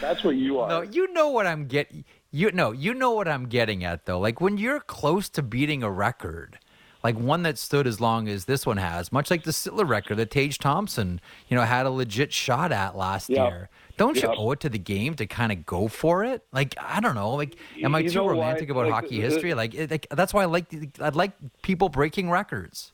That's 0.00 0.24
what 0.24 0.34
you 0.34 0.58
are. 0.58 0.68
No, 0.68 0.80
you 0.82 1.12
know 1.12 1.28
what 1.30 1.46
I'm 1.46 1.66
getting. 1.66 2.04
You 2.32 2.50
know, 2.50 2.72
you 2.72 2.92
know 2.92 3.12
what 3.12 3.28
I'm 3.28 3.46
getting 3.46 3.84
at 3.84 4.04
though. 4.06 4.18
Like 4.18 4.40
when 4.40 4.58
you're 4.58 4.80
close 4.80 5.28
to 5.30 5.42
beating 5.42 5.82
a 5.84 5.90
record, 5.90 6.58
like 7.04 7.16
one 7.16 7.42
that 7.44 7.56
stood 7.56 7.86
as 7.86 8.00
long 8.00 8.26
as 8.28 8.46
this 8.46 8.66
one 8.66 8.78
has, 8.78 9.12
much 9.12 9.30
like 9.30 9.44
the 9.44 9.52
Sittler 9.52 9.88
record 9.88 10.16
that 10.16 10.30
Tage 10.32 10.58
Thompson, 10.58 11.20
you 11.48 11.56
know, 11.56 11.62
had 11.62 11.86
a 11.86 11.90
legit 11.90 12.32
shot 12.32 12.72
at 12.72 12.96
last 12.96 13.30
Yeah. 13.30 13.46
year. 13.48 13.68
Don't 13.96 14.20
you 14.20 14.28
owe 14.28 14.50
it 14.50 14.60
to 14.60 14.68
the 14.68 14.78
game 14.78 15.14
to 15.14 15.26
kind 15.26 15.52
of 15.52 15.64
go 15.64 15.86
for 15.88 16.24
it? 16.24 16.42
Like 16.52 16.74
I 16.80 16.98
don't 17.00 17.14
know. 17.14 17.30
Like, 17.30 17.56
am 17.82 17.94
I 17.94 18.00
You 18.00 18.10
too 18.10 18.28
romantic 18.28 18.68
about 18.68 18.86
Like, 18.86 18.92
hockey 18.92 19.20
the- 19.20 19.28
history? 19.28 19.54
Like, 19.54 19.72
it, 19.74 19.90
like 19.90 20.06
that's 20.10 20.34
why 20.34 20.42
I 20.42 20.46
like. 20.46 20.66
I'd 21.00 21.14
like 21.14 21.32
people 21.62 21.88
breaking 21.88 22.28
records. 22.28 22.92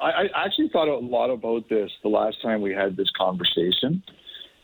I, 0.00 0.24
actually 0.34 0.68
thought 0.72 0.88
a 0.88 0.98
lot 0.98 1.30
about 1.30 1.68
this 1.68 1.90
the 2.02 2.08
last 2.08 2.40
time 2.42 2.62
we 2.62 2.72
had 2.72 2.96
this 2.96 3.10
conversation, 3.16 4.02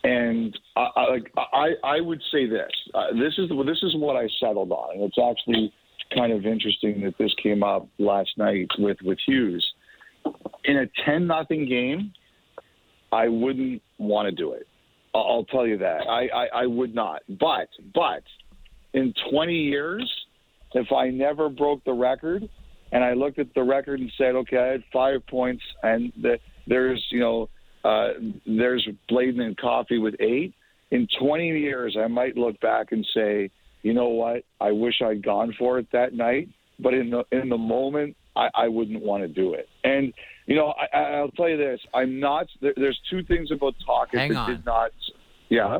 and 0.05 0.59
I, 0.77 1.19
I, 1.37 1.69
I, 1.85 2.01
would 2.01 2.21
say 2.33 2.47
this. 2.47 2.71
Uh, 2.95 3.13
this 3.13 3.35
is 3.39 3.51
this 3.67 3.83
is 3.83 3.95
what 3.97 4.17
I 4.17 4.29
settled 4.41 4.73
on, 4.73 5.01
it's 5.01 5.19
actually 5.19 5.73
kind 6.15 6.33
of 6.33 6.47
interesting 6.47 7.03
that 7.03 7.15
this 7.19 7.33
came 7.43 7.63
up 7.63 7.89
last 7.99 8.31
night 8.37 8.69
with 8.79 8.99
with 9.03 9.19
Hughes. 9.27 9.67
In 10.65 10.79
a 10.79 10.87
ten 11.05 11.27
nothing 11.27 11.69
game, 11.69 12.13
I 13.11 13.29
wouldn't 13.29 13.83
want 13.99 14.27
to 14.27 14.33
do 14.33 14.53
it. 14.53 14.67
I'll, 15.15 15.23
I'll 15.23 15.45
tell 15.45 15.67
you 15.67 15.79
that. 15.79 16.09
I, 16.09 16.27
I, 16.29 16.47
I 16.63 16.67
would 16.67 16.95
not. 16.95 17.23
But 17.29 17.69
but 17.95 18.23
in 18.95 19.13
twenty 19.31 19.57
years, 19.57 20.11
if 20.75 20.93
I 20.93 21.11
never 21.11 21.49
broke 21.49 21.85
the 21.85 21.93
record, 21.93 22.49
and 22.93 23.03
I 23.03 23.15
looked 23.15 23.39
at 23.39 23.53
the 23.55 23.63
record 23.63 24.01
and 24.01 24.13
said, 24.17 24.35
okay, 24.37 24.59
I 24.59 24.67
had 24.67 24.85
five 24.93 25.27
points, 25.27 25.63
and 25.83 26.13
the, 26.21 26.39
there's 26.67 27.05
you 27.11 27.21
know 27.21 27.49
uh, 27.85 28.11
there's 28.47 28.87
Bladon 29.11 29.41
and 29.41 29.57
Coffey 29.57 29.99
with 29.99 30.15
eight. 30.21 30.55
In 30.91 31.09
20 31.19 31.49
years, 31.49 31.97
I 31.99 32.07
might 32.07 32.37
look 32.37 32.61
back 32.61 32.93
and 32.93 33.07
say, 33.15 33.51
you 33.81 33.95
know 33.95 34.09
what, 34.09 34.45
I 34.61 34.73
wish 34.73 35.01
I'd 35.03 35.25
gone 35.25 35.55
for 35.59 35.79
it 35.79 35.87
that 35.93 36.13
night. 36.13 36.51
But 36.79 36.93
in 36.95 37.11
the 37.11 37.25
in 37.33 37.49
the 37.49 37.59
moment, 37.59 38.17
I, 38.37 38.49
I 38.55 38.69
wouldn't 38.69 39.03
want 39.03 39.23
to 39.23 39.29
do 39.29 39.55
it. 39.55 39.69
And 39.85 40.13
you 40.47 40.57
know, 40.57 40.75
I, 40.93 40.99
I'll 40.99 41.31
tell 41.31 41.49
you 41.49 41.57
this: 41.57 41.81
I'm 41.95 42.21
not. 42.21 42.47
There, 42.61 42.75
there's 42.77 42.99
two 43.11 43.23
things 43.25 43.51
about 43.51 43.75
talking 43.87 44.21
Hang 44.21 44.33
that 44.33 44.39
on. 44.39 44.51
did 44.51 44.67
not. 44.67 44.91
Yeah. 45.49 45.79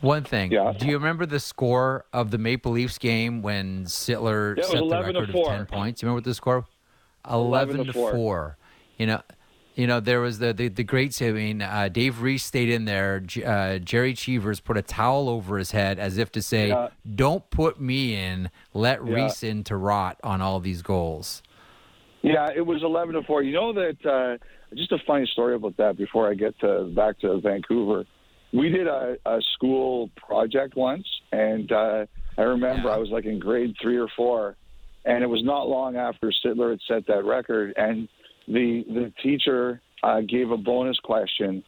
One 0.00 0.22
thing. 0.24 0.52
Yeah. 0.52 0.72
Do 0.78 0.86
you 0.86 0.96
remember 0.96 1.26
the 1.26 1.40
score 1.40 2.04
of 2.12 2.30
the 2.30 2.38
Maple 2.38 2.72
Leafs 2.72 2.98
game 2.98 3.42
when 3.42 3.84
Sittler 3.84 4.56
Yeah, 4.56 4.64
set 4.64 4.78
the 4.80 4.88
record 4.88 5.16
of 5.16 5.30
ten 5.46 5.66
points? 5.66 6.02
You 6.02 6.06
remember 6.06 6.18
what 6.18 6.24
the 6.24 6.34
score? 6.34 6.66
11 7.28 7.46
Eleven 7.46 7.76
to 7.78 7.84
to 7.84 7.92
four. 7.92 8.12
four. 8.12 8.56
You 8.96 9.06
know, 9.06 9.22
you 9.74 9.86
know 9.86 10.00
there 10.00 10.20
was 10.20 10.38
the 10.38 10.52
the, 10.52 10.68
the 10.68 10.84
great. 10.84 11.12
saving. 11.14 11.62
uh, 11.62 11.88
Dave 11.88 12.22
Reece 12.22 12.44
stayed 12.44 12.68
in 12.68 12.84
there. 12.84 13.20
J- 13.20 13.44
Uh, 13.44 13.78
Jerry 13.78 14.14
Cheevers 14.14 14.60
put 14.60 14.76
a 14.76 14.82
towel 14.82 15.28
over 15.28 15.58
his 15.58 15.72
head 15.72 15.98
as 15.98 16.16
if 16.16 16.30
to 16.32 16.42
say, 16.42 16.68
Yeah. 16.68 16.88
"Don't 17.14 17.48
put 17.50 17.80
me 17.80 18.14
in. 18.14 18.50
Let 18.74 19.04
Yeah. 19.04 19.14
Reece 19.14 19.42
in 19.42 19.64
to 19.64 19.76
rot 19.76 20.18
on 20.22 20.40
all 20.40 20.60
these 20.60 20.82
goals." 20.82 21.42
Yeah, 22.22 22.48
it 22.54 22.62
was 22.66 22.82
eleven 22.82 23.14
to 23.14 23.22
four. 23.22 23.42
You 23.42 23.52
know 23.52 23.72
that 23.72 24.06
uh, 24.06 24.38
just 24.74 24.90
a 24.92 24.98
funny 25.06 25.26
story 25.26 25.54
about 25.54 25.76
that. 25.76 25.96
Before 25.96 26.28
I 26.30 26.34
get 26.34 26.58
to 26.60 26.84
back 26.94 27.18
to 27.20 27.38
Vancouver, 27.40 28.04
we 28.52 28.68
did 28.68 28.86
a, 28.86 29.16
a 29.26 29.40
school 29.54 30.10
project 30.16 30.76
once, 30.76 31.06
and 31.32 31.70
uh, 31.70 32.06
I 32.36 32.42
remember 32.42 32.88
Yeah. 32.88 32.94
I 32.94 32.98
was 32.98 33.10
like 33.10 33.24
in 33.24 33.38
grade 33.38 33.74
three 33.80 33.98
or 33.98 34.08
four, 34.16 34.56
and 35.04 35.22
it 35.22 35.26
was 35.26 35.42
not 35.44 35.68
long 35.68 35.96
after 35.96 36.32
Sittler 36.44 36.70
had 36.70 36.80
set 36.86 37.06
that 37.06 37.24
record, 37.24 37.74
and 37.76 38.08
the 38.46 38.84
the 38.88 39.12
teacher 39.22 39.80
uh, 40.02 40.20
gave 40.20 40.50
a 40.50 40.56
bonus 40.56 40.98
question. 41.00 41.62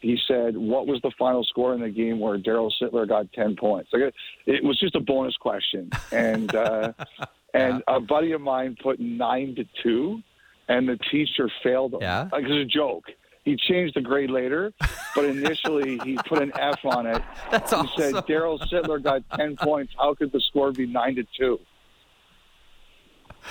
He 0.00 0.18
said, 0.28 0.56
"What 0.56 0.86
was 0.86 1.00
the 1.02 1.10
final 1.18 1.42
score 1.44 1.74
in 1.74 1.80
the 1.80 1.88
game 1.88 2.20
where 2.20 2.38
Daryl 2.38 2.70
Sittler 2.80 3.08
got 3.08 3.32
ten 3.32 3.56
points?" 3.56 3.90
Like 3.92 4.02
it, 4.02 4.14
it 4.46 4.64
was 4.64 4.78
just 4.78 4.94
a 4.94 5.00
bonus 5.00 5.36
question, 5.36 5.90
and 6.12 6.54
uh, 6.54 6.92
and 7.54 7.82
a 7.88 8.00
buddy 8.00 8.32
of 8.32 8.40
mine 8.40 8.76
put 8.82 9.00
nine 9.00 9.54
to 9.54 9.64
two, 9.82 10.20
and 10.68 10.88
the 10.88 10.98
teacher 11.10 11.50
failed 11.62 11.94
him. 11.94 12.00
Yeah? 12.02 12.28
like 12.30 12.44
it 12.44 12.48
was 12.48 12.58
a 12.58 12.64
joke. 12.64 13.04
He 13.46 13.54
changed 13.56 13.94
the 13.94 14.00
grade 14.00 14.28
later, 14.28 14.72
but 15.14 15.24
initially 15.24 15.98
he 16.04 16.16
put 16.26 16.42
an 16.42 16.50
F 16.58 16.84
on 16.84 17.06
it. 17.06 17.22
That's 17.52 17.70
he 17.70 17.76
awesome. 17.76 17.96
said 17.96 18.14
Daryl 18.26 18.58
Sittler 18.68 19.00
got 19.00 19.22
ten 19.36 19.54
points. 19.56 19.94
How 19.96 20.14
could 20.14 20.32
the 20.32 20.40
score 20.40 20.72
be 20.72 20.84
nine 20.84 21.14
to 21.14 21.24
two? 21.38 21.60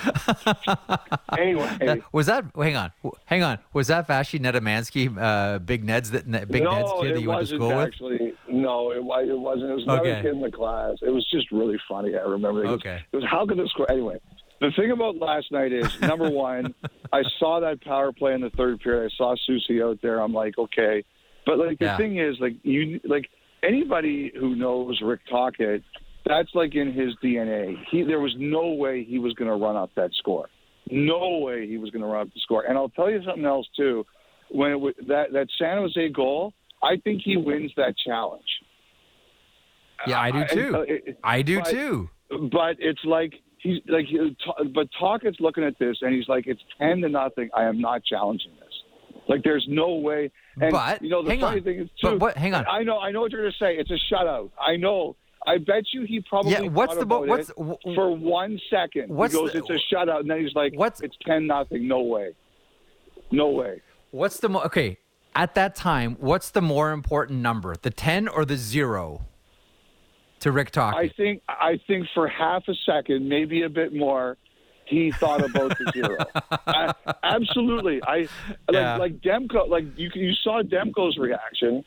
anyway, 1.37 2.01
Was 2.11 2.25
that? 2.25 2.43
Hang 2.57 2.75
on, 2.75 2.91
hang 3.23 3.43
on. 3.43 3.59
Was 3.71 3.87
that 3.87 4.05
Vashi 4.05 4.37
Nedomansky, 4.37 5.15
uh, 5.17 5.59
Big 5.59 5.85
Ned's 5.85 6.11
that 6.11 6.29
Big 6.51 6.63
no, 6.63 6.71
Ned's 6.71 6.91
kid 6.99 7.15
that 7.15 7.21
you 7.21 7.29
went 7.29 7.47
to 7.47 7.55
school 7.55 7.69
with? 7.69 7.87
actually. 7.87 8.33
No, 8.49 8.91
it, 8.91 8.97
it 8.97 9.03
wasn't. 9.39 9.71
It 9.71 9.75
was 9.75 9.83
another 9.83 10.01
Okay. 10.01 10.21
kid 10.23 10.33
in 10.33 10.41
the 10.41 10.51
class. 10.51 10.97
It 11.01 11.11
was 11.11 11.25
just 11.31 11.49
really 11.53 11.79
funny. 11.87 12.13
I 12.17 12.23
remember. 12.23 12.65
It 12.65 12.67
was, 12.67 12.75
Okay. 12.75 12.99
It 13.13 13.15
was 13.15 13.25
how 13.31 13.45
could 13.45 13.57
the 13.57 13.67
score 13.69 13.89
anyway. 13.89 14.19
The 14.65 14.71
thing 14.75 14.91
about 14.91 15.17
last 15.17 15.51
night 15.51 15.71
is 15.71 15.99
number 16.01 16.29
one, 16.29 16.73
I 17.13 17.21
saw 17.39 17.59
that 17.59 17.81
power 17.81 18.11
play 18.11 18.33
in 18.33 18.41
the 18.41 18.49
third 18.51 18.79
period. 18.79 19.11
I 19.13 19.15
saw 19.15 19.35
Soucy 19.47 19.83
out 19.83 19.99
there. 20.01 20.19
I'm 20.19 20.33
like, 20.33 20.57
okay, 20.57 21.03
but 21.45 21.57
like 21.59 21.77
the 21.79 21.85
Yeah. 21.85 21.97
thing 21.97 22.17
is, 22.17 22.35
like 22.39 22.55
you, 22.63 22.99
like 23.03 23.29
anybody 23.63 24.31
who 24.37 24.55
knows 24.55 24.99
Rick 25.03 25.21
Tocchet, 25.29 25.83
that's 26.25 26.49
like 26.55 26.73
in 26.73 26.91
his 26.93 27.13
DNA. 27.23 27.75
He 27.91 28.01
there 28.03 28.19
was 28.19 28.33
no 28.39 28.69
way 28.73 29.03
he 29.03 29.19
was 29.19 29.33
going 29.33 29.49
to 29.51 29.55
run 29.57 29.75
up 29.75 29.91
that 29.95 30.11
score. 30.15 30.49
No 30.89 31.39
way 31.39 31.67
he 31.67 31.77
was 31.77 31.91
going 31.91 32.01
to 32.01 32.07
run 32.07 32.21
up 32.27 32.33
the 32.33 32.39
score. 32.39 32.63
And 32.63 32.77
I'll 32.77 32.89
tell 32.89 33.09
you 33.11 33.21
something 33.23 33.45
else 33.45 33.67
too. 33.77 34.05
When 34.49 34.71
it, 34.71 35.07
that 35.07 35.33
that 35.33 35.47
San 35.59 35.77
Jose 35.77 36.09
goal, 36.09 36.53
I 36.81 36.97
think 37.03 37.21
he 37.23 37.37
wins 37.37 37.71
that 37.77 37.95
challenge. 38.03 38.43
Yeah, 40.07 40.19
I 40.19 40.31
do 40.31 40.39
I- 40.39 40.45
too. 40.45 40.75
uh, 40.75 40.79
it- 40.81 41.19
I 41.23 41.41
do 41.43 41.59
but- 41.59 41.69
too. 41.69 42.09
but 42.51 42.75
it's 42.79 43.03
like 43.05 43.33
he's 43.65 43.81
like 43.87 44.05
uh, 44.05 44.25
he- 44.63 44.67
but 44.69 44.87
Tocchet's 44.99 45.39
looking 45.39 45.63
at 45.63 45.77
this 45.79 45.97
and 46.01 46.13
he's 46.15 46.27
like 46.27 46.45
it's 46.47 46.61
ten 46.79 47.01
to 47.01 47.09
nothing. 47.09 47.49
I 47.53 47.63
am 47.65 47.79
not 47.81 48.03
challenging 48.05 48.51
this. 48.59 48.73
Like 49.27 49.43
there's 49.43 49.65
no 49.67 49.95
way. 49.95 50.31
And 50.61 50.71
But, 50.71 51.01
you 51.01 51.09
know 51.09 51.23
the 51.23 51.31
hang 51.31 51.39
funny 51.41 51.57
on. 51.57 51.63
thing 51.63 51.79
is 51.79 51.89
But 52.01 52.11
too. 52.11 52.17
what- 52.17 52.37
hang 52.37 52.53
on. 52.53 52.65
I 52.69 52.83
know 52.83 52.97
I 52.99 53.11
know 53.11 53.21
what 53.21 53.31
you're 53.31 53.41
going 53.41 53.51
to 53.51 53.57
say. 53.57 53.75
It's 53.77 53.91
a 53.91 53.99
shutout. 54.13 54.51
I 54.59 54.75
know. 54.77 55.15
I 55.47 55.57
bet 55.59 55.83
you 55.93 56.03
he 56.05 56.21
probably 56.21 56.53
Yeah, 56.53 56.61
what's 56.61 56.95
the 56.95 57.01
about 57.01 57.27
what's- 57.27 57.51
for 57.95 58.15
one 58.15 58.59
second. 58.69 59.09
what's 59.09 59.33
he 59.33 59.39
goes, 59.39 59.51
the- 59.53 59.59
"It's 59.59 59.69
a 59.69 59.79
shutout," 59.95 60.21
and 60.21 60.29
then 60.29 60.39
he's 60.43 60.55
like, 60.55 60.73
What's- 60.75 61.01
"It's 61.01 61.15
ten 61.25 61.45
nothing. 61.47 61.87
No 61.87 62.01
way. 62.01 62.33
No 63.31 63.49
way." 63.49 63.81
What's 64.11 64.39
the 64.39 64.49
mo- 64.49 64.61
okay? 64.61 64.97
At 65.35 65.53
that 65.55 65.75
time, 65.75 66.15
what's 66.19 66.49
the 66.49 66.61
more 66.61 66.91
important 66.91 67.41
number, 67.41 67.75
the 67.81 67.89
ten 67.89 68.27
or 68.27 68.45
the 68.45 68.55
zero? 68.57 69.25
To 70.45 70.51
Rick 70.51 70.77
I 70.77 71.11
think 71.17 71.41
I 71.49 71.79
think 71.87 72.05
for 72.13 72.27
half 72.27 72.67
a 72.67 72.75
second, 72.85 73.27
maybe 73.27 73.63
a 73.63 73.69
bit 73.69 73.95
more, 73.95 74.37
he 74.85 75.11
thought 75.11 75.43
about 75.43 75.75
the 75.75 75.91
zero. 75.91 76.17
I, 76.67 76.93
absolutely, 77.23 77.99
I 78.03 78.17
like 78.17 78.29
Yeah. 78.69 78.97
like 78.97 79.21
Demko. 79.21 79.67
Like 79.67 79.85
you 79.97 80.11
you 80.13 80.33
saw 80.43 80.61
Demko's 80.61 81.17
reaction. 81.17 81.83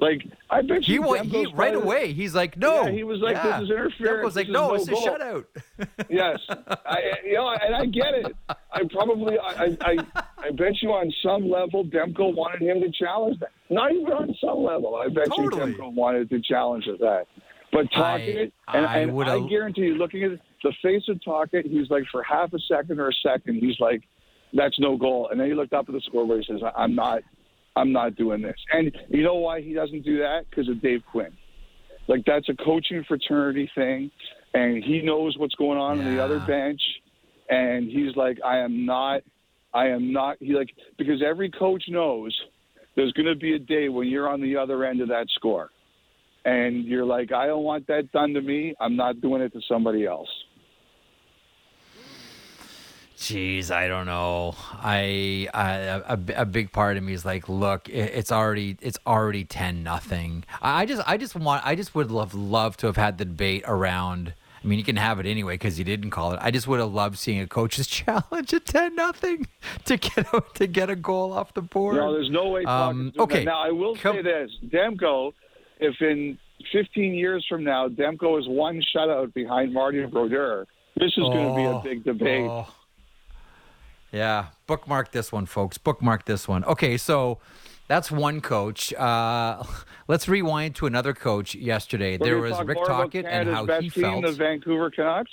Like 0.00 0.26
I 0.50 0.62
bet 0.62 0.82
he 0.82 0.94
he 0.94 1.46
right 1.54 1.72
away. 1.76 2.12
He's 2.12 2.34
like, 2.34 2.56
no. 2.56 2.86
Yeah, 2.86 2.90
he 2.90 3.04
was 3.04 3.20
like, 3.20 3.36
Yeah. 3.36 3.60
"This 3.60 3.66
is 3.66 3.70
interference. 3.70 4.24
Demko's 4.26 4.36
like, 4.36 4.48
no, 4.48 4.68
no 4.70 4.74
it's 4.74 4.88
a 4.88 4.94
shutout. 4.94 5.44
Yes, 6.10 6.40
I, 6.48 6.98
you 7.24 7.34
know, 7.34 7.48
and 7.48 7.76
I 7.76 7.86
get 7.86 8.12
it. 8.14 8.36
I 8.48 8.82
probably, 8.90 9.38
I, 9.38 9.76
I, 9.80 9.96
I 10.38 10.50
bet 10.50 10.82
you 10.82 10.90
on 10.90 11.12
some 11.22 11.48
level, 11.48 11.84
Demko 11.84 12.34
wanted 12.34 12.62
him 12.62 12.80
to 12.80 12.90
challenge 12.90 13.38
that. 13.38 13.50
Not 13.70 13.92
even 13.92 14.12
on 14.12 14.34
some 14.40 14.64
level, 14.64 14.96
I 14.96 15.06
bet 15.10 15.28
Totally. 15.28 15.70
you 15.70 15.76
Demko 15.78 15.92
wanted 15.94 16.28
to 16.30 16.40
challenge 16.40 16.86
that. 16.98 17.26
But 17.74 17.90
Tocchet, 17.90 18.52
I- 18.68 18.76
and, 18.78 18.86
I 18.86 18.98
and 18.98 19.10
I 19.44 19.48
guarantee 19.48 19.82
you, 19.82 19.94
looking 19.96 20.22
at 20.22 20.38
the 20.62 20.72
face 20.80 21.02
of 21.08 21.22
Tocchet, 21.24 21.66
he's 21.66 21.90
like 21.90 22.04
for 22.12 22.22
half 22.22 22.52
a 22.52 22.58
second 22.60 23.00
or 23.00 23.08
a 23.08 23.12
second, 23.14 23.56
he's 23.56 23.78
like, 23.80 24.02
"That's 24.52 24.78
no 24.78 24.96
goal," 24.96 25.28
and 25.30 25.40
then 25.40 25.48
he 25.48 25.54
looked 25.54 25.72
up 25.72 25.88
at 25.88 25.92
the 25.94 26.00
scoreboard. 26.02 26.44
He 26.46 26.52
says, 26.52 26.62
"I- 26.62 26.82
"I'm 26.84 26.94
not, 26.94 27.22
I'm 27.74 27.90
not 27.90 28.14
doing 28.14 28.42
this." 28.42 28.54
And 28.72 28.96
you 29.08 29.24
know 29.24 29.34
why 29.34 29.60
he 29.60 29.74
doesn't 29.74 30.02
do 30.02 30.18
that? 30.18 30.48
Because 30.48 30.68
of 30.68 30.80
Dave 30.80 31.02
Quinn. 31.10 31.32
Like 32.06 32.24
that's 32.24 32.48
a 32.48 32.54
coaching 32.54 33.02
fraternity 33.08 33.68
thing, 33.74 34.10
and 34.54 34.82
he 34.84 35.02
knows 35.02 35.36
what's 35.36 35.56
going 35.56 35.78
on 35.78 35.98
on 35.98 36.04
the 36.16 36.22
other 36.22 36.38
bench, 36.38 36.80
and 37.50 37.90
he's 37.90 38.14
like, 38.14 38.38
I 38.44 38.58
am 38.58 38.86
not, 38.86 39.22
I 39.72 39.88
am 39.88 40.12
not. 40.12 40.36
He 40.38 40.54
like 40.54 40.72
because 40.96 41.22
every 41.26 41.50
coach 41.50 41.82
knows 41.88 42.32
there's 42.94 43.12
going 43.14 43.26
to 43.26 43.34
be 43.34 43.54
a 43.54 43.58
day 43.58 43.88
when 43.88 44.06
you're 44.06 44.28
on 44.28 44.40
the 44.40 44.56
other 44.56 44.84
end 44.84 45.00
of 45.00 45.08
that 45.08 45.26
score, 45.30 45.70
and 46.44 46.84
you're 46.84 47.04
like, 47.04 47.32
I 47.32 47.46
don't 47.46 47.64
want 47.64 47.86
that 47.86 48.12
done 48.12 48.34
to 48.34 48.42
me. 48.42 48.74
I'm 48.80 48.96
not 48.96 49.20
doing 49.20 49.42
it 49.42 49.52
to 49.52 49.60
somebody 49.68 50.06
else. 50.06 50.28
Jeez, 53.16 53.70
I 53.70 53.88
don't 53.88 54.06
know. 54.06 54.54
I, 54.72 55.48
I 55.54 55.72
a, 56.06 56.18
a 56.42 56.44
big 56.44 56.72
part 56.72 56.98
of 56.98 57.02
me 57.04 57.14
is 57.14 57.24
like, 57.24 57.48
look, 57.48 57.88
it's 57.88 58.30
already 58.30 58.76
it's 58.82 58.98
already 59.06 59.44
ten 59.44 59.82
nothing. 59.82 60.44
I 60.60 60.84
just 60.84 61.02
I 61.06 61.16
just 61.16 61.34
want 61.34 61.64
I 61.64 61.74
just 61.74 61.94
would 61.94 62.10
love 62.10 62.34
love 62.34 62.76
to 62.78 62.86
have 62.86 62.96
had 62.96 63.16
the 63.16 63.24
debate 63.24 63.64
around. 63.66 64.34
I 64.62 64.66
mean, 64.66 64.78
you 64.78 64.84
can 64.84 64.96
have 64.96 65.20
it 65.20 65.26
anyway 65.26 65.54
because 65.54 65.78
you 65.78 65.84
didn't 65.84 66.10
call 66.10 66.32
it. 66.32 66.38
I 66.42 66.50
just 66.50 66.66
would 66.66 66.80
have 66.80 66.92
loved 66.92 67.16
seeing 67.16 67.40
a 67.40 67.46
coach's 67.46 67.86
challenge 67.98 68.52
at 68.52 68.66
ten 68.66 68.94
nothing 68.94 69.46
to 69.84 69.96
get 69.96 70.26
a, 70.34 70.42
to 70.56 70.66
get 70.66 70.90
a 70.90 70.96
goal 70.96 71.32
off 71.32 71.54
the 71.54 71.62
board. 71.62 71.96
No, 71.96 72.12
there's 72.12 72.30
no 72.30 72.48
way. 72.48 72.64
Um, 72.64 73.12
okay. 73.18 73.38
that. 73.38 73.44
Now 73.44 73.62
I 73.62 73.70
will 73.70 73.94
Come- 73.94 74.16
say 74.16 74.22
this: 74.22 74.50
Demko, 74.66 75.32
if 75.80 75.94
in 76.00 76.38
15 76.72 77.14
years 77.14 77.44
from 77.48 77.64
now 77.64 77.88
Demko 77.88 78.38
is 78.40 78.46
one 78.48 78.82
shutout 78.94 79.34
behind 79.34 79.72
Marty 79.72 80.04
Brodeur, 80.06 80.66
this 80.96 81.12
is 81.12 81.24
going 81.24 81.48
to 81.48 81.54
be 81.56 81.62
a 81.64 81.70
Oh, 81.70 81.80
big 81.82 82.04
debate. 82.04 82.46
oh. 82.48 82.66
Yeah, 84.12 84.46
bookmark 84.68 85.10
this 85.10 85.32
one, 85.32 85.46
folks. 85.46 85.76
Bookmark 85.76 86.24
this 86.24 86.46
one. 86.46 86.64
Okay, 86.64 86.96
so 86.96 87.38
that's 87.88 88.12
one 88.12 88.40
coach. 88.40 88.92
Uh, 88.94 89.64
let's 90.08 90.28
rewind 90.28 90.76
to 90.76 90.86
another 90.86 91.12
coach 91.12 91.54
yesterday. 91.56 92.16
We're 92.16 92.24
there 92.26 92.38
was 92.38 92.62
Rick 92.64 92.78
Tocchet 92.86 93.24
and 93.26 93.48
how 93.48 93.66
best 93.66 93.82
he 93.82 93.90
team, 93.90 94.02
felt. 94.04 94.24
the 94.26 94.32
Vancouver 94.32 94.90
Canucks. 94.90 95.32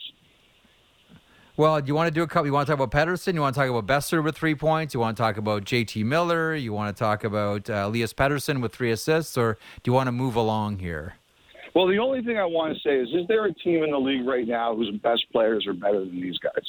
Well, 1.61 1.79
do 1.79 1.87
you 1.87 1.93
want 1.93 2.07
to 2.07 2.11
do 2.11 2.23
a 2.23 2.27
couple? 2.27 2.47
You 2.47 2.53
want 2.53 2.65
to 2.65 2.75
talk 2.75 2.83
about 2.83 2.89
Pettersson? 2.89 3.35
You 3.35 3.41
want 3.41 3.53
to 3.53 3.61
talk 3.61 3.69
about 3.69 3.85
Boeser 3.85 4.23
with 4.23 4.35
three 4.35 4.55
points? 4.55 4.95
You 4.95 4.99
want 4.99 5.15
to 5.15 5.21
talk 5.21 5.37
about 5.37 5.63
JT 5.63 6.03
Miller? 6.03 6.55
You 6.55 6.73
want 6.73 6.97
to 6.97 6.99
talk 6.99 7.23
about 7.23 7.69
uh, 7.69 7.83
Elias 7.85 8.15
Pettersson 8.15 8.63
with 8.63 8.73
three 8.73 8.89
assists? 8.89 9.37
Or 9.37 9.59
do 9.83 9.91
you 9.91 9.93
want 9.93 10.07
to 10.07 10.11
move 10.11 10.35
along 10.35 10.79
here? 10.79 11.17
Well, 11.75 11.85
the 11.85 11.99
only 11.99 12.23
thing 12.23 12.39
I 12.39 12.45
want 12.45 12.73
to 12.73 12.79
say 12.81 12.97
is: 12.97 13.09
Is 13.09 13.27
there 13.27 13.45
a 13.45 13.53
team 13.53 13.83
in 13.83 13.91
the 13.91 13.99
league 13.99 14.25
right 14.25 14.47
now 14.47 14.75
whose 14.75 14.89
best 15.03 15.27
players 15.31 15.67
are 15.67 15.73
better 15.73 15.99
than 15.99 16.19
these 16.19 16.39
guys? 16.39 16.65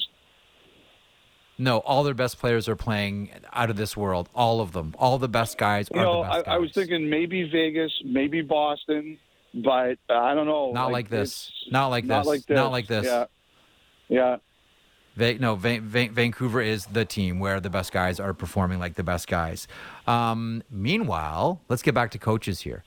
No, 1.57 1.79
all 1.79 2.03
their 2.03 2.13
best 2.13 2.39
players 2.39 2.69
are 2.69 2.77
playing 2.77 3.31
out 3.51 3.71
of 3.71 3.77
this 3.77 3.97
world. 3.97 4.29
All 4.35 4.61
of 4.61 4.73
them. 4.73 4.95
All 4.99 5.17
the 5.17 5.27
best 5.27 5.57
guys 5.57 5.89
You 5.91 6.01
are 6.01 6.05
know, 6.05 6.23
the 6.23 6.51
I. 6.51 6.57
I 6.57 6.59
was 6.59 6.71
thinking 6.75 7.09
maybe 7.09 7.49
Vegas, 7.51 7.93
maybe 8.05 8.43
Boston, 8.43 9.17
but 9.55 9.97
uh, 10.11 10.19
I 10.19 10.35
don't 10.35 10.47
know. 10.47 10.73
Not 10.73 10.93
like 10.93 11.09
this. 11.09 11.51
Not 11.71 11.87
like 11.87 12.05
not 12.05 12.25
this. 12.25 12.27
Like 12.27 12.45
this. 12.45 12.55
Not 12.55 12.73
like 12.73 12.87
this. 12.89 13.07
Yeah, 13.07 13.25
yeah. 14.11 14.37
Va- 15.17 15.35
no, 15.39 15.55
Va- 15.55 15.81
Va- 15.81 16.09
Vancouver 16.11 16.61
is 16.61 16.87
the 16.87 17.05
team 17.05 17.39
where 17.39 17.61
the 17.61 17.69
best 17.71 17.93
guys 17.93 18.19
are 18.19 18.33
performing 18.33 18.79
like 18.79 18.95
the 18.95 19.03
best 19.03 19.29
guys. 19.29 19.69
Um, 20.07 20.63
meanwhile, 20.71 21.61
let's 21.69 21.83
get 21.83 21.95
back 21.95 22.11
to 22.13 22.19
coaches 22.19 22.61
here. 22.61 22.83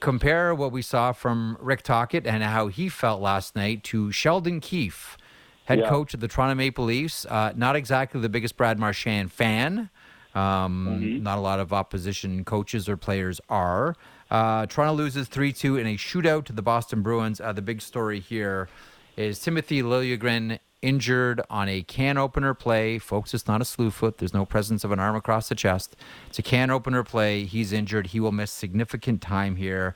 Compare 0.00 0.54
what 0.54 0.72
we 0.72 0.80
saw 0.80 1.12
from 1.12 1.58
Rick 1.60 1.82
Tocchet 1.82 2.26
and 2.26 2.42
how 2.42 2.68
he 2.68 2.88
felt 2.88 3.20
last 3.20 3.54
night 3.54 3.84
to 3.84 4.10
Sheldon 4.10 4.60
Keefe, 4.60 5.18
head 5.66 5.80
Yeah. 5.80 5.88
coach 5.90 6.14
of 6.14 6.20
the 6.20 6.28
Toronto 6.28 6.54
Maple 6.54 6.86
Leafs. 6.86 7.26
Uh, 7.26 7.52
not 7.54 7.76
exactly 7.76 8.20
the 8.20 8.30
biggest 8.30 8.56
Brad 8.56 8.78
Marchand 8.78 9.30
fan. 9.30 9.90
Um, 10.34 11.22
Not 11.24 11.38
a 11.38 11.40
lot 11.40 11.58
of 11.60 11.72
opposition 11.72 12.44
coaches 12.44 12.88
or 12.88 12.96
players 12.96 13.40
are. 13.48 13.96
Uh, 14.30 14.64
Toronto 14.66 14.94
loses 14.94 15.26
3 15.28 15.52
2 15.52 15.76
in 15.76 15.86
a 15.88 15.96
shootout 15.96 16.44
to 16.44 16.52
the 16.52 16.62
Boston 16.62 17.02
Bruins. 17.02 17.40
Uh, 17.40 17.52
the 17.52 17.60
big 17.62 17.82
story 17.82 18.20
here 18.20 18.68
is 19.16 19.40
Timothy 19.40 19.82
Liljegren 19.82 20.60
injured 20.82 21.40
on 21.50 21.68
a 21.68 21.82
can 21.82 22.16
opener 22.18 22.54
play. 22.54 22.98
Folks, 22.98 23.34
it's 23.34 23.46
not 23.46 23.60
a 23.60 23.64
slew 23.64 23.90
foot. 23.90 24.18
There's 24.18 24.34
no 24.34 24.44
presence 24.44 24.84
of 24.84 24.92
an 24.92 24.98
arm 24.98 25.16
across 25.16 25.48
the 25.48 25.54
chest. 25.54 25.96
It's 26.28 26.38
a 26.38 26.42
can 26.42 26.70
opener 26.70 27.04
play. 27.04 27.44
He's 27.44 27.72
injured. 27.72 28.08
He 28.08 28.20
will 28.20 28.32
miss 28.32 28.50
significant 28.50 29.20
time 29.20 29.56
here. 29.56 29.94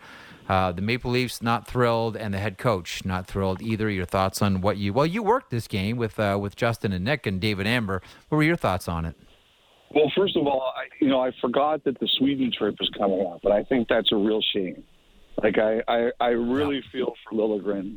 Uh, 0.48 0.72
the 0.72 0.82
Maple 0.82 1.10
Leafs 1.10 1.40
not 1.40 1.66
thrilled, 1.66 2.16
and 2.16 2.34
the 2.34 2.38
head 2.38 2.58
coach 2.58 3.04
not 3.04 3.26
thrilled 3.26 3.62
either. 3.62 3.88
Your 3.88 4.04
thoughts 4.04 4.42
on 4.42 4.60
what 4.60 4.76
you 4.76 4.92
well, 4.92 5.06
you 5.06 5.22
worked 5.22 5.50
this 5.50 5.66
game 5.66 5.96
with 5.96 6.20
uh, 6.20 6.38
with 6.40 6.54
Justin 6.54 6.92
and 6.92 7.04
Nick 7.04 7.26
and 7.26 7.40
David 7.40 7.66
Amber. 7.66 8.02
What 8.28 8.36
were 8.36 8.42
your 8.42 8.56
thoughts 8.56 8.86
on 8.86 9.06
it? 9.06 9.16
Well, 9.94 10.10
first 10.16 10.36
of 10.36 10.46
all, 10.46 10.72
I, 10.76 10.84
you 11.00 11.08
know, 11.08 11.20
I 11.20 11.30
forgot 11.40 11.84
that 11.84 11.98
the 12.00 12.08
Sweden 12.18 12.52
trip 12.56 12.74
was 12.78 12.90
coming 12.98 13.24
up, 13.26 13.40
and 13.44 13.54
I 13.54 13.62
think 13.62 13.88
that's 13.88 14.10
a 14.12 14.16
real 14.16 14.42
shame. 14.52 14.82
Like 15.42 15.56
I, 15.58 15.82
I, 15.88 16.10
I 16.20 16.28
really 16.28 16.76
yeah. 16.76 16.90
feel 16.92 17.14
for 17.24 17.36
Liljegren 17.36 17.96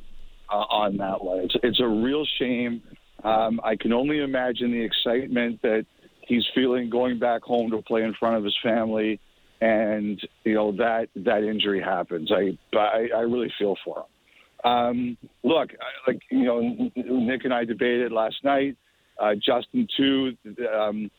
uh, 0.50 0.56
on 0.56 0.98
that 0.98 1.24
one. 1.24 1.40
It's, 1.40 1.56
it's 1.64 1.80
a 1.80 1.88
real 1.88 2.26
shame. 2.40 2.82
Um, 3.24 3.60
I 3.64 3.76
can 3.76 3.94
only 3.94 4.22
imagine 4.22 4.72
the 4.72 4.82
excitement 4.82 5.62
that 5.64 5.86
he's 6.22 6.46
feeling 6.54 6.90
going 6.90 7.20
back 7.20 7.42
home 7.42 7.72
to 7.72 7.82
play 7.82 8.04
in 8.04 8.14
front 8.14 8.36
of 8.38 8.44
his 8.44 8.56
family 8.62 9.20
and 9.62 10.22
you 10.44 10.54
know 10.54 10.72
that 10.74 11.08
that 11.16 11.44
injury 11.44 11.82
happens. 11.82 12.32
I 12.32 12.58
I, 12.78 13.08
I 13.16 13.20
really 13.22 13.52
feel 13.58 13.76
for 13.84 14.00
him. 14.00 14.72
Um, 14.72 15.18
look, 15.44 15.70
like 16.06 16.22
you 16.30 16.46
know, 16.46 16.92
Nick 16.96 17.44
and 17.44 17.54
I 17.54 17.66
debated 17.66 18.12
last 18.12 18.36
night. 18.44 18.78
Uh, 19.20 19.34
Justin 19.34 19.88
too. 19.98 20.34
Um, 20.72 21.10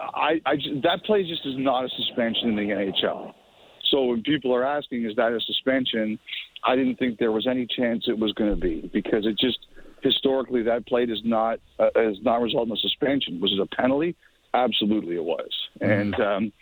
I, 0.00 0.40
I 0.46 0.56
that 0.82 1.04
play 1.04 1.22
just 1.22 1.44
is 1.44 1.54
not 1.58 1.84
a 1.84 1.88
suspension 1.90 2.48
in 2.48 2.56
the 2.56 2.62
NHL. 2.62 3.34
So 3.90 4.04
when 4.04 4.22
people 4.22 4.54
are 4.54 4.64
asking, 4.64 5.04
is 5.04 5.14
that 5.16 5.32
a 5.32 5.40
suspension? 5.40 6.18
I 6.64 6.76
didn't 6.76 6.96
think 6.96 7.18
there 7.18 7.32
was 7.32 7.46
any 7.46 7.66
chance 7.66 8.04
it 8.06 8.18
was 8.18 8.32
going 8.32 8.50
to 8.50 8.56
be 8.56 8.90
because 8.92 9.26
it 9.26 9.38
just 9.38 9.58
historically 10.02 10.62
that 10.62 10.86
play 10.86 11.06
does 11.06 11.22
not 11.24 11.58
uh, 11.78 11.90
has 11.94 12.16
not 12.22 12.40
resulted 12.40 12.68
in 12.68 12.74
a 12.74 12.80
suspension. 12.80 13.40
Was 13.40 13.52
it 13.52 13.60
a 13.60 13.76
penalty? 13.76 14.16
Absolutely, 14.54 15.16
it 15.16 15.24
was. 15.24 15.50
Mm-hmm. 15.80 15.90
And 15.90 16.20
um, 16.20 16.52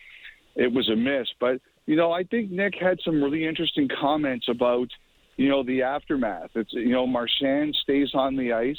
it 0.57 0.73
was 0.73 0.89
a 0.89 0.97
miss. 0.97 1.29
But 1.39 1.61
you 1.87 1.97
know, 1.97 2.13
I 2.13 2.25
think 2.25 2.51
Nick 2.51 2.75
had 2.81 2.99
some 3.05 3.23
really 3.23 3.47
interesting 3.47 3.89
comments 4.01 4.47
about 4.49 4.89
you 5.37 5.49
know 5.49 5.63
the 5.63 5.83
aftermath. 5.83 6.51
It's 6.55 6.73
you 6.73 6.93
know 6.93 7.07
Marchand 7.07 7.77
stays 7.83 8.11
on 8.15 8.37
the 8.37 8.53
ice. 8.53 8.77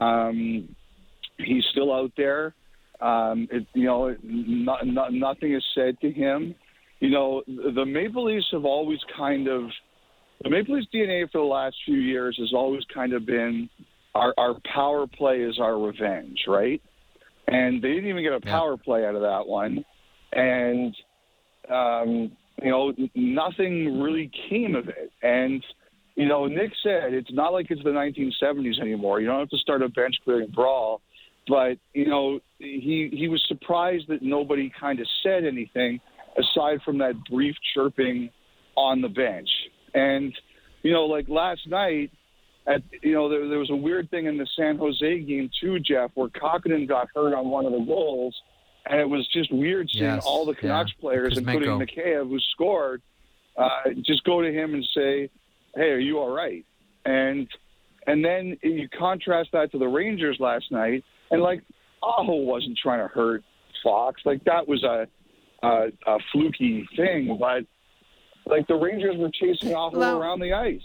Um, 0.00 0.74
he's 1.38 1.64
still 1.72 1.92
out 1.92 2.12
there. 2.16 2.54
Um, 3.00 3.48
it, 3.50 3.66
you 3.74 3.84
know, 3.84 4.16
not, 4.22 4.86
not, 4.86 5.12
nothing 5.12 5.54
is 5.54 5.64
said 5.74 6.00
to 6.00 6.10
him. 6.10 6.54
You 7.00 7.10
know, 7.10 7.42
the 7.46 7.84
Maple 7.84 8.24
Leafs 8.24 8.46
have 8.52 8.64
always 8.64 9.00
kind 9.16 9.48
of 9.48 9.64
the 10.42 10.50
Maple 10.50 10.76
Leafs 10.76 10.86
DNA 10.94 11.30
for 11.30 11.38
the 11.38 11.44
last 11.44 11.76
few 11.84 11.98
years 11.98 12.36
has 12.38 12.52
always 12.52 12.82
kind 12.92 13.12
of 13.12 13.26
been 13.26 13.68
our, 14.14 14.34
our 14.38 14.56
power 14.72 15.06
play 15.06 15.40
is 15.40 15.58
our 15.58 15.78
revenge, 15.78 16.44
right? 16.48 16.82
And 17.48 17.82
they 17.82 17.88
didn't 17.88 18.08
even 18.08 18.22
get 18.22 18.32
a 18.32 18.40
power 18.40 18.72
yeah. 18.72 18.84
play 18.84 19.06
out 19.06 19.14
of 19.14 19.22
that 19.22 19.46
one 19.46 19.84
and 20.32 20.94
um, 21.72 22.32
you 22.62 22.70
know 22.70 22.92
nothing 23.14 24.00
really 24.00 24.30
came 24.48 24.74
of 24.74 24.88
it. 24.88 25.10
And 25.22 25.64
you 26.14 26.26
know, 26.26 26.46
Nick 26.46 26.72
said 26.82 27.12
it's 27.12 27.32
not 27.32 27.52
like 27.52 27.66
it's 27.70 27.82
the 27.82 27.90
1970s 27.90 28.80
anymore. 28.80 29.20
You 29.20 29.26
don't 29.26 29.40
have 29.40 29.50
to 29.50 29.58
start 29.58 29.82
a 29.82 29.88
bench 29.88 30.16
clearing 30.24 30.50
brawl. 30.50 31.00
But 31.48 31.78
you 31.94 32.06
know, 32.06 32.40
he 32.58 33.10
he 33.12 33.28
was 33.28 33.42
surprised 33.48 34.08
that 34.08 34.22
nobody 34.22 34.72
kind 34.78 35.00
of 35.00 35.06
said 35.22 35.44
anything 35.44 36.00
aside 36.38 36.80
from 36.84 36.98
that 36.98 37.14
brief 37.30 37.54
chirping 37.74 38.30
on 38.76 39.00
the 39.00 39.08
bench. 39.08 39.48
And 39.96 40.32
you 40.82 40.92
know, 40.92 41.06
like 41.06 41.28
last 41.28 41.66
night, 41.66 42.12
at 42.66 42.82
you 43.02 43.12
know, 43.12 43.28
there, 43.28 43.48
there 43.48 43.58
was 43.58 43.70
a 43.70 43.76
weird 43.76 44.10
thing 44.10 44.26
in 44.26 44.36
the 44.36 44.46
San 44.56 44.78
Jose 44.78 45.20
game 45.20 45.50
too, 45.60 45.80
Jeff, 45.80 46.10
where 46.14 46.28
Kahkonen 46.28 46.86
got 46.86 47.08
hurt 47.14 47.34
on 47.34 47.48
one 47.48 47.66
of 47.66 47.72
the 47.72 47.84
goals 47.84 48.34
and 48.88 49.00
it 49.00 49.08
was 49.08 49.26
just 49.28 49.52
weird 49.52 49.90
seeing 49.90 50.04
yes, 50.04 50.24
all 50.24 50.44
the 50.44 50.54
Canucks 50.54 50.92
yeah. 50.96 51.00
players, 51.00 51.36
including 51.36 51.70
Mikheyev, 51.70 52.28
who 52.28 52.38
scored, 52.52 53.02
uh, 53.56 53.90
just 54.02 54.24
go 54.24 54.40
to 54.40 54.52
him 54.52 54.74
and 54.74 54.86
say, 54.94 55.30
"Hey, 55.74 55.90
are 55.90 55.98
you 55.98 56.18
all 56.18 56.30
right?" 56.30 56.64
And 57.04 57.48
and 58.06 58.24
then 58.24 58.56
you 58.62 58.88
contrast 58.88 59.50
that 59.52 59.72
to 59.72 59.78
the 59.78 59.88
Rangers 59.88 60.36
last 60.38 60.70
night, 60.70 61.04
and 61.30 61.42
like 61.42 61.62
Aho 62.02 62.36
wasn't 62.36 62.78
trying 62.80 63.00
to 63.00 63.12
hurt 63.12 63.42
Fox, 63.82 64.22
like 64.24 64.44
that 64.44 64.68
was 64.68 64.84
a 64.84 65.06
a, 65.62 65.88
a 66.06 66.18
fluky 66.32 66.86
thing, 66.96 67.36
but 67.40 67.64
like 68.46 68.66
the 68.68 68.74
Rangers 68.74 69.16
were 69.16 69.30
chasing 69.30 69.74
Aho 69.74 69.98
well, 69.98 70.20
around 70.20 70.40
the 70.40 70.52
ice. 70.52 70.80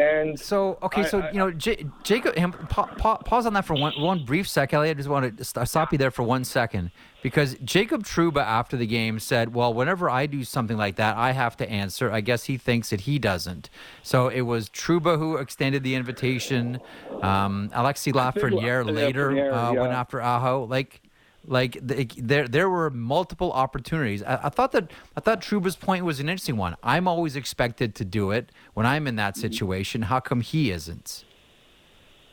And 0.00 0.40
so, 0.40 0.78
okay, 0.82 1.04
so 1.04 1.20
I, 1.20 1.30
you 1.30 1.38
know, 1.38 1.50
J- 1.50 1.84
Jacob, 2.04 2.34
pa- 2.70 2.86
pa- 2.86 3.18
pause 3.18 3.44
on 3.44 3.52
that 3.52 3.66
for 3.66 3.74
one 3.74 3.92
one 4.00 4.24
brief 4.24 4.48
sec, 4.48 4.72
Elliotte. 4.72 4.92
I 4.92 4.94
just 4.94 5.10
want 5.10 5.36
to 5.36 5.66
stop 5.66 5.92
you 5.92 5.98
there 5.98 6.10
for 6.10 6.22
one 6.22 6.42
second 6.42 6.90
because 7.22 7.54
Jacob 7.62 8.04
Trouba 8.04 8.42
after 8.42 8.78
the 8.78 8.86
game 8.86 9.18
said, 9.18 9.54
"Well, 9.54 9.74
whenever 9.74 10.08
I 10.08 10.24
do 10.24 10.42
something 10.42 10.78
like 10.78 10.96
that, 10.96 11.18
I 11.18 11.32
have 11.32 11.54
to 11.58 11.68
answer." 11.68 12.10
I 12.10 12.22
guess 12.22 12.44
he 12.44 12.56
thinks 12.56 12.88
that 12.90 13.02
he 13.02 13.18
doesn't. 13.18 13.68
So 14.02 14.28
it 14.28 14.42
was 14.42 14.70
Trouba 14.70 15.18
who 15.18 15.36
extended 15.36 15.82
the 15.82 15.94
invitation. 15.94 16.80
Um, 17.20 17.68
Alexis 17.74 18.14
Lafreniere 18.14 18.90
later 18.90 19.32
uh, 19.52 19.72
yeah. 19.72 19.80
went 19.80 19.92
after 19.92 20.22
Aho. 20.22 20.64
Like, 20.64 21.02
like 21.50 21.76
the, 21.82 22.08
there, 22.16 22.46
there 22.46 22.70
were 22.70 22.90
multiple 22.90 23.52
opportunities. 23.52 24.22
I, 24.22 24.38
I, 24.44 24.48
thought 24.48 24.72
that 24.72 24.90
I 25.16 25.20
thought 25.20 25.42
Trouba's 25.42 25.76
point 25.76 26.04
was 26.04 26.20
an 26.20 26.28
interesting 26.28 26.56
one. 26.56 26.76
I'm 26.82 27.08
always 27.08 27.34
expected 27.34 27.94
to 27.96 28.04
do 28.04 28.30
it 28.30 28.52
when 28.74 28.86
I'm 28.86 29.06
in 29.08 29.16
that 29.16 29.36
situation. 29.36 30.02
How 30.02 30.20
come 30.20 30.40
he 30.42 30.70
isn't? 30.70 31.24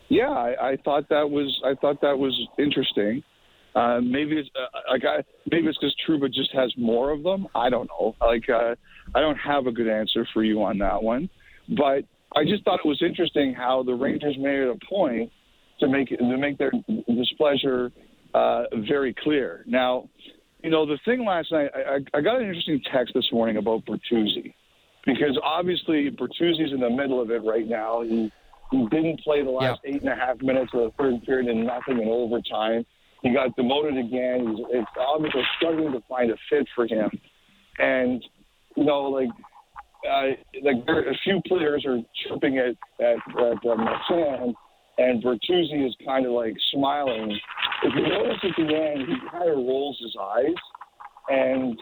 Yeah, 0.10 0.30
I, 0.30 0.70
I 0.70 0.78
thought 0.78 1.10
that 1.10 1.30
was 1.30 1.60
I 1.66 1.74
thought 1.74 2.00
that 2.02 2.18
was 2.18 2.40
interesting. 2.60 3.24
Uh, 3.76 4.00
maybe 4.02 4.38
it's 4.38 4.50
uh, 4.56 4.92
like 4.92 5.04
I, 5.04 5.24
maybe 5.52 5.68
it's 5.68 5.78
because 5.78 5.96
Trouba 6.08 6.32
just 6.32 6.54
has 6.54 6.72
more 6.78 7.10
of 7.12 7.24
them. 7.24 7.48
I 7.56 7.70
don't 7.70 7.90
know. 7.90 8.16
Like 8.22 8.48
uh, 8.50 8.76
I 9.16 9.20
don't 9.20 9.36
have 9.38 9.66
a 9.66 9.72
good 9.72 9.90
answer 9.90 10.28
for 10.34 10.44
you 10.44 10.64
on 10.64 10.78
that 10.78 11.02
one, 11.02 11.30
but 11.70 12.06
I 12.36 12.44
just 12.44 12.64
thought 12.64 12.80
it 12.84 12.88
was 12.88 13.02
interesting 13.02 13.54
how 13.54 13.84
the 13.84 13.94
Rangers 13.94 14.36
made 14.38 14.60
it 14.60 14.70
a 14.70 14.86
point 14.86 15.32
to 15.80 15.88
make 15.88 16.10
to 16.10 16.38
make 16.38 16.58
their 16.58 16.72
displeasure 17.08 17.92
uh, 18.34 18.64
very 18.88 19.14
clear. 19.14 19.64
Now, 19.66 20.10
you 20.64 20.70
know, 20.70 20.86
the 20.86 20.98
thing 21.06 21.26
last 21.26 21.52
night, 21.52 21.70
I, 21.74 22.18
I 22.18 22.22
got 22.22 22.42
an 22.42 22.48
interesting 22.48 22.82
text 22.92 23.14
this 23.14 23.32
morning 23.32 23.58
about 23.58 23.86
Bertuzzi 23.86 24.54
because 25.06 25.40
obviously 25.44 26.10
Bertuzzi's 26.12 26.74
in 26.74 26.80
the 26.80 26.90
middle 26.90 27.22
of 27.22 27.32
it 27.32 27.44
right 27.44 27.68
now. 27.68 28.02
He 28.02 28.32
he 28.72 28.86
didn't 28.92 29.22
play 29.22 29.44
the 29.44 29.50
last 29.50 29.80
eight 29.86 30.02
and 30.02 30.12
a 30.12 30.16
half 30.16 30.42
minutes 30.42 30.72
of 30.74 30.82
the 30.82 30.92
third 30.98 31.24
period 31.24 31.48
and 31.48 31.66
nothing 31.66 32.02
in 32.02 32.10
overtime. 32.10 32.86
He 33.24 33.34
got 33.34 33.56
demoted 33.56 33.98
again. 33.98 34.56
He's 34.56 34.66
it's 34.72 34.92
obviously 35.00 35.44
struggling 35.56 35.94
to 35.94 36.02
find 36.10 36.32
a 36.32 36.36
fit 36.50 36.68
for 36.76 36.86
him, 36.86 37.10
and 37.80 38.24
you 38.76 38.84
know, 38.84 39.04
like 39.04 39.30
uh, 40.10 40.28
like 40.64 40.86
there, 40.86 41.10
a 41.10 41.18
few 41.24 41.42
players 41.48 41.86
are 41.86 42.00
chirping 42.28 42.58
at 42.58 42.76
at, 43.04 43.18
at 43.40 43.66
uh, 43.66 44.48
and 45.00 45.24
Bertuzzi 45.24 45.88
is 45.88 45.96
kind 46.06 46.26
of 46.26 46.32
like 46.34 46.56
smiling. 46.74 47.40
If 47.84 47.94
you 47.96 48.08
notice 48.08 48.40
at 48.44 48.56
the 48.58 48.76
end, 48.76 49.08
he 49.08 49.30
kind 49.30 49.50
of 49.50 49.58
rolls 49.58 49.98
his 50.02 50.16
eyes, 50.20 50.56
and 51.30 51.78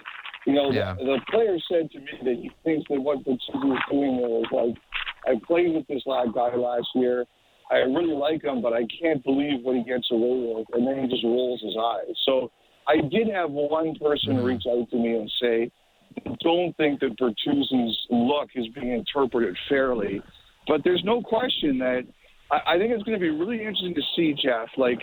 you 0.46 0.54
know 0.54 0.72
yeah. 0.72 0.96
the, 0.98 1.06
the 1.06 1.20
player 1.32 1.58
said 1.72 1.90
to 1.92 2.00
me 2.00 2.12
that 2.24 2.36
he 2.42 2.52
thinks 2.64 2.88
that 2.90 3.00
what 3.02 3.20
Bertuzzi 3.20 3.74
is 3.74 3.80
doing 3.90 4.18
there 4.18 4.40
is 4.40 4.46
like, 4.52 4.76
I 5.26 5.40
played 5.46 5.74
with 5.74 5.88
this 5.88 6.04
lad 6.06 6.34
guy 6.34 6.56
last 6.56 6.88
year. 6.96 7.26
I 7.72 7.78
really 7.78 8.14
like 8.14 8.44
him, 8.44 8.62
but 8.62 8.74
I 8.74 8.86
can't 9.02 9.24
believe 9.24 9.64
what 9.64 9.76
he 9.76 9.84
gets 9.84 10.08
away 10.12 10.54
with, 10.54 10.68
and 10.74 10.86
then 10.86 11.04
he 11.04 11.10
just 11.10 11.24
rolls 11.24 11.62
his 11.62 11.76
eyes. 11.76 12.16
So 12.26 12.52
I 12.88 12.98
did 12.98 13.28
have 13.34 13.50
one 13.50 13.96
person 13.96 14.36
mm-hmm. 14.36 14.46
reach 14.46 14.64
out 14.70 14.90
to 14.92 14.98
me 14.98 15.16
and 15.16 15.32
say, 15.42 15.72
don't 16.42 16.76
think 16.78 17.00
that 17.00 17.18
Bertuzzi's 17.18 17.98
look 18.10 18.50
is 18.56 18.68
being 18.76 18.92
interpreted 18.92 19.56
fairly. 19.68 20.22
But 20.68 20.82
there's 20.84 21.04
no 21.04 21.22
question 21.22 21.80
that 21.80 22.04
I, 22.52 22.76
I 22.76 22.78
think 22.78 22.92
it's 22.92 23.04
going 23.04 23.20
to 23.20 23.22
be 23.22 23.32
really 23.32 23.60
interesting 23.60 23.96
to 23.96 24.02
see, 24.16 24.34
Jeff. 24.34 24.70
Like, 24.78 25.00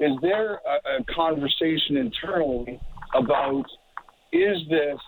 is 0.00 0.12
there 0.22 0.54
a, 0.54 1.00
a 1.00 1.14
conversation 1.14 1.96
internally 1.96 2.80
about 3.14 3.64
is 4.32 4.56
this 4.68 4.98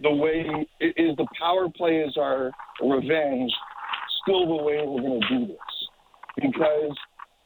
the 0.00 0.10
way 0.10 0.66
is 0.80 1.16
the 1.16 1.26
power 1.38 1.68
play 1.76 1.98
is 1.98 2.16
our 2.16 2.50
revenge 2.82 3.52
still 4.22 4.46
the 4.46 4.62
way 4.62 4.82
we're 4.86 5.02
going 5.02 5.20
to 5.20 5.28
do 5.28 5.46
this? 5.46 5.56
Because 6.36 6.96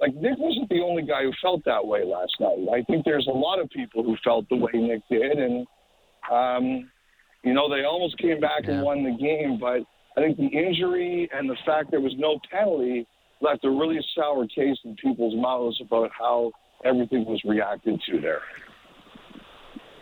like 0.01 0.14
Nick 0.14 0.38
wasn't 0.38 0.69
the 0.69 0.81
only 0.81 1.03
guy 1.03 1.23
who 1.23 1.33
felt 1.43 1.64
that 1.64 1.85
way 1.85 2.05
last 2.05 2.35
night. 2.38 2.69
I 2.73 2.83
think 2.85 3.05
there's 3.05 3.27
a 3.27 3.37
lot 3.37 3.61
of 3.61 3.69
people 3.71 4.05
who 4.05 4.17
felt 4.23 4.49
the 4.49 4.57
way 4.57 4.71
Nick 4.75 5.03
did, 5.11 5.38
and 5.38 5.67
um, 6.31 6.90
you 7.43 7.53
know 7.53 7.69
they 7.69 7.85
almost 7.85 8.17
came 8.19 8.38
back 8.38 8.62
yeah. 8.64 8.75
and 8.75 8.83
won 8.83 9.03
the 9.03 9.17
game, 9.21 9.59
but 9.59 9.81
I 10.17 10.25
think 10.25 10.37
the 10.37 10.47
injury 10.47 11.29
and 11.35 11.51
the 11.51 11.57
fact 11.67 11.90
there 11.90 12.01
was 12.01 12.14
no 12.17 12.38
penalty 12.51 13.07
left 13.45 13.65
a 13.65 13.71
really 13.71 14.01
sour 14.17 14.47
taste 14.47 14.81
in 14.85 14.97
people's 14.97 15.35
mouths 15.37 15.81
about 15.81 16.11
how 16.19 16.51
everything 16.85 17.25
was 17.27 17.41
reacted 17.45 18.01
to 18.11 18.21
there. 18.21 18.41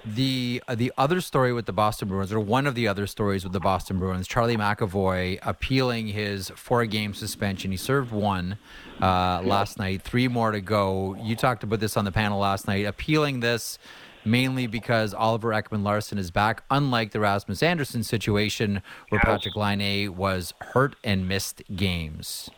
The 0.05 0.61
uh, 0.67 0.75
the 0.75 0.93
other 0.99 1.21
story 1.21 1.53
with 1.53 1.67
the 1.67 1.73
Boston 1.73 2.09
Bruins, 2.09 2.33
or 2.33 2.41
one 2.41 2.67
of 2.67 2.75
the 2.75 2.89
other 2.89 3.07
stories 3.07 3.45
with 3.45 3.53
the 3.53 3.61
Boston 3.61 4.01
Bruins, 4.01 4.27
Charlie 4.27 4.57
McAvoy 4.57 5.39
appealing 5.43 6.09
his 6.09 6.51
four 6.57 6.85
game 6.87 7.15
suspension. 7.15 7.71
He 7.71 7.77
served 7.77 8.11
one 8.11 8.59
uh, 9.01 9.43
last 9.45 9.79
night, 9.79 10.03
three 10.03 10.27
more 10.27 10.51
to 10.51 10.61
go. 10.61 11.15
You 11.23 11.37
talked 11.37 11.63
about 11.63 11.79
this 11.79 11.97
on 11.97 12.05
the 12.05 12.11
panel 12.11 12.41
last 12.41 12.67
night, 12.67 12.85
appealing 12.85 13.41
this 13.41 13.79
mainly 14.25 14.67
because 14.67 15.15
Oliver 15.15 15.51
Ekman 15.51 15.83
Larsson 15.83 16.19
is 16.19 16.31
back, 16.31 16.65
unlike 16.71 17.13
the 17.13 17.21
Rasmus 17.21 17.63
Andersson 17.63 18.03
situation 18.03 18.83
where 19.09 19.21
yes. 19.25 19.45
Patrik 19.47 19.57
Laine 19.57 20.17
was 20.17 20.55
hurt 20.61 20.97
and 21.05 21.29
missed 21.29 21.63
games. 21.75 22.51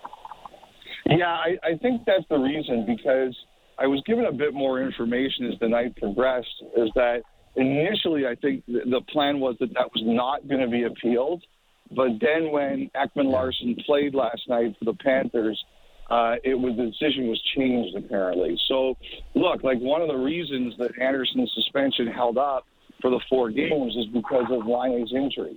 Yeah, 1.07 1.27
I, 1.27 1.57
I 1.63 1.77
think 1.83 2.03
that's 2.07 2.25
the 2.31 2.39
reason 2.39 2.87
because 2.87 3.37
I 3.79 3.87
was 3.87 4.03
given 4.07 4.27
a 4.27 4.33
bit 4.33 4.55
more 4.55 4.81
information 4.83 5.51
as 5.53 5.59
the 5.61 5.69
night 5.69 5.97
progressed. 5.97 6.63
Is 6.77 6.91
that 6.95 7.23
initially 7.57 8.27
I 8.27 8.35
think 8.37 8.65
the 8.67 9.03
plan 9.13 9.41
was 9.41 9.57
that 9.61 9.75
that 9.75 9.91
was 9.95 10.03
not 10.05 10.49
going 10.49 10.61
to 10.61 10.69
be 10.69 10.85
appealed, 10.85 11.43
but 11.91 12.09
then 12.21 12.51
when 12.51 12.91
Ekman 12.97 13.31
Larsson 13.31 13.77
played 13.85 14.15
last 14.15 14.43
night 14.49 14.75
for 14.79 14.87
the 14.87 14.95
Panthers, 14.95 15.63
uh, 16.11 16.37
it 16.45 16.55
was 16.55 16.77
the 16.77 16.87
decision 16.87 17.29
was 17.29 17.41
changed 17.57 17.97
apparently. 17.97 18.59
So, 18.69 18.97
look, 19.35 19.63
like 19.63 19.79
one 19.79 20.03
of 20.03 20.09
the 20.09 20.17
reasons 20.17 20.75
that 20.79 20.91
Andersson's 21.01 21.53
suspension 21.55 22.07
held 22.07 22.39
up 22.39 22.65
for 23.01 23.11
the 23.11 23.21
four 23.29 23.51
games 23.51 23.97
is 23.97 24.07
because 24.07 24.45
of 24.51 24.67
Laine's 24.67 25.13
injury, 25.15 25.57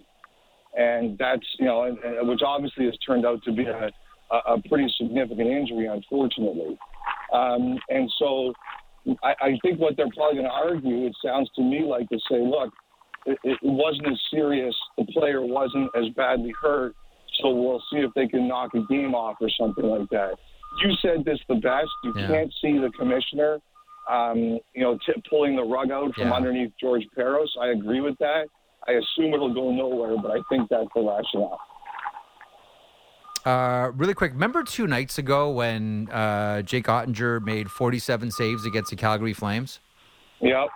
and 0.77 1.17
that's 1.17 1.45
you 1.59 1.65
know, 1.65 1.83
and, 1.83 1.97
and, 1.99 2.27
which 2.27 2.41
obviously 2.45 2.85
has 2.85 2.97
turned 3.05 3.25
out 3.25 3.43
to 3.43 3.51
be 3.51 3.63
a, 3.65 3.91
a 4.35 4.61
pretty 4.67 4.91
significant 4.99 5.47
injury, 5.47 5.87
unfortunately. 5.87 6.77
Um, 7.33 7.77
and 7.89 8.11
so, 8.19 8.53
I, 9.23 9.33
I 9.41 9.57
think 9.61 9.79
what 9.79 9.95
they're 9.97 10.11
probably 10.15 10.41
going 10.41 10.49
to 10.49 10.51
argue, 10.51 11.05
it 11.05 11.15
sounds 11.23 11.49
to 11.55 11.61
me 11.61 11.83
like 11.83 12.09
to 12.09 12.19
say, 12.29 12.39
look, 12.39 12.73
it, 13.25 13.37
it 13.43 13.57
wasn't 13.63 14.07
as 14.07 14.19
serious. 14.31 14.75
The 14.97 15.05
player 15.05 15.45
wasn't 15.45 15.89
as 15.95 16.09
badly 16.15 16.53
hurt 16.61 16.95
so 17.41 17.53
we'll 17.53 17.83
see 17.91 17.99
if 17.99 18.13
they 18.15 18.27
can 18.27 18.47
knock 18.47 18.73
a 18.73 18.81
game 18.91 19.13
off 19.13 19.37
or 19.41 19.49
something 19.59 19.85
like 19.85 20.09
that. 20.09 20.35
You 20.83 20.93
said 21.01 21.25
this 21.25 21.39
the 21.47 21.55
best. 21.55 21.89
You 22.03 22.13
yeah. 22.15 22.27
can't 22.27 22.53
see 22.61 22.77
the 22.77 22.91
commissioner, 22.97 23.59
um, 24.09 24.59
you 24.73 24.81
know, 24.81 24.97
t- 25.05 25.21
pulling 25.29 25.55
the 25.55 25.63
rug 25.63 25.91
out 25.91 26.13
from 26.15 26.27
yeah. 26.27 26.33
underneath 26.33 26.71
George 26.79 27.03
Parros. 27.17 27.47
I 27.59 27.69
agree 27.69 28.01
with 28.01 28.17
that. 28.19 28.47
I 28.87 28.93
assume 28.93 29.33
it'll 29.33 29.53
go 29.53 29.71
nowhere, 29.71 30.15
but 30.21 30.31
I 30.31 30.39
think 30.49 30.69
that's 30.69 30.87
the 30.95 31.01
rationale. 31.01 31.59
Uh, 33.45 33.91
really 33.95 34.13
quick, 34.13 34.33
remember 34.33 34.63
two 34.63 34.87
nights 34.87 35.17
ago 35.17 35.49
when 35.51 36.09
uh, 36.11 36.61
Jake 36.63 36.85
Oettinger 36.85 37.41
made 37.43 37.71
47 37.71 38.31
saves 38.31 38.65
against 38.65 38.89
the 38.89 38.95
Calgary 38.95 39.33
Flames? 39.33 39.79
Yep. 40.41 40.67